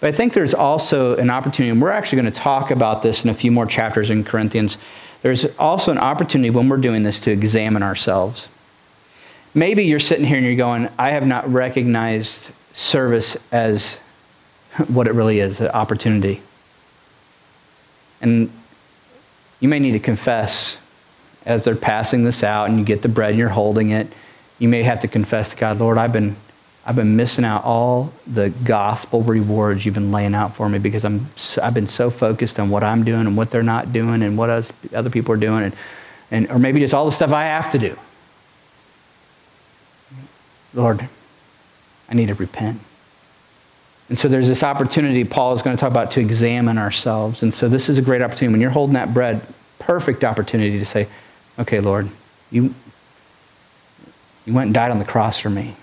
[0.00, 3.24] But I think there's also an opportunity, and we're actually going to talk about this
[3.24, 4.78] in a few more chapters in Corinthians.
[5.22, 8.48] There's also an opportunity when we're doing this to examine ourselves.
[9.54, 13.98] Maybe you're sitting here and you're going, I have not recognized service as
[14.88, 16.42] what it really is an opportunity.
[18.20, 18.50] And
[19.60, 20.78] you may need to confess
[21.44, 24.12] as they're passing this out and you get the bread and you're holding it.
[24.58, 26.36] You may have to confess to God, Lord, I've been,
[26.84, 31.04] I've been missing out all the gospel rewards you've been laying out for me because
[31.04, 31.28] I'm,
[31.62, 34.72] I've been so focused on what I'm doing and what they're not doing and what
[34.94, 35.76] other people are doing, and,
[36.30, 37.96] and, or maybe just all the stuff I have to do.
[40.74, 41.08] Lord,
[42.08, 42.80] I need to repent.
[44.08, 47.42] And so there's this opportunity Paul is going to talk about to examine ourselves.
[47.42, 48.52] And so this is a great opportunity.
[48.52, 49.46] When you're holding that bread,
[49.78, 51.08] perfect opportunity to say,
[51.58, 52.08] okay, Lord,
[52.50, 52.74] you,
[54.46, 55.76] you went and died on the cross for me,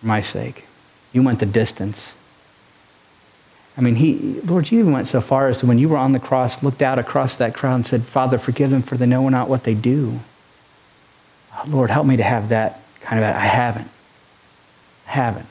[0.00, 0.66] for my sake.
[1.12, 2.12] You went the distance.
[3.78, 6.12] I mean, he, Lord, you even went so far as to when you were on
[6.12, 9.26] the cross, looked out across that crowd and said, Father, forgive them for they know
[9.28, 10.20] not what they do.
[11.54, 13.90] Oh, Lord, help me to have that kind of, I haven't.
[15.06, 15.48] I haven't.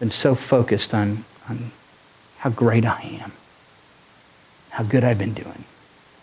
[0.00, 1.70] Been so focused on, on
[2.38, 3.32] how great I am,
[4.70, 5.64] how good I've been doing,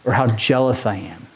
[0.04, 1.28] or how jealous I am,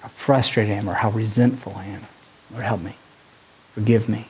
[0.00, 2.06] how frustrated I am, or how resentful I am.
[2.52, 2.94] Lord, help me.
[3.74, 4.26] Forgive me.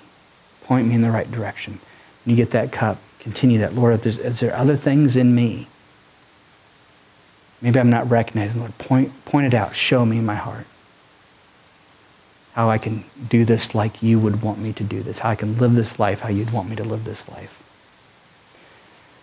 [0.63, 1.79] Point me in the right direction.
[2.25, 3.75] When you get that cup, continue that.
[3.75, 5.69] Lord, if there's, is there other things in me?
[7.61, 8.61] Maybe I'm not recognizing.
[8.61, 9.77] Lord, point, point it out.
[9.77, 10.67] Show me my heart
[12.59, 15.37] how I can do this like you would want me to do this, how I
[15.37, 17.58] can live this life how you'd want me to live this life.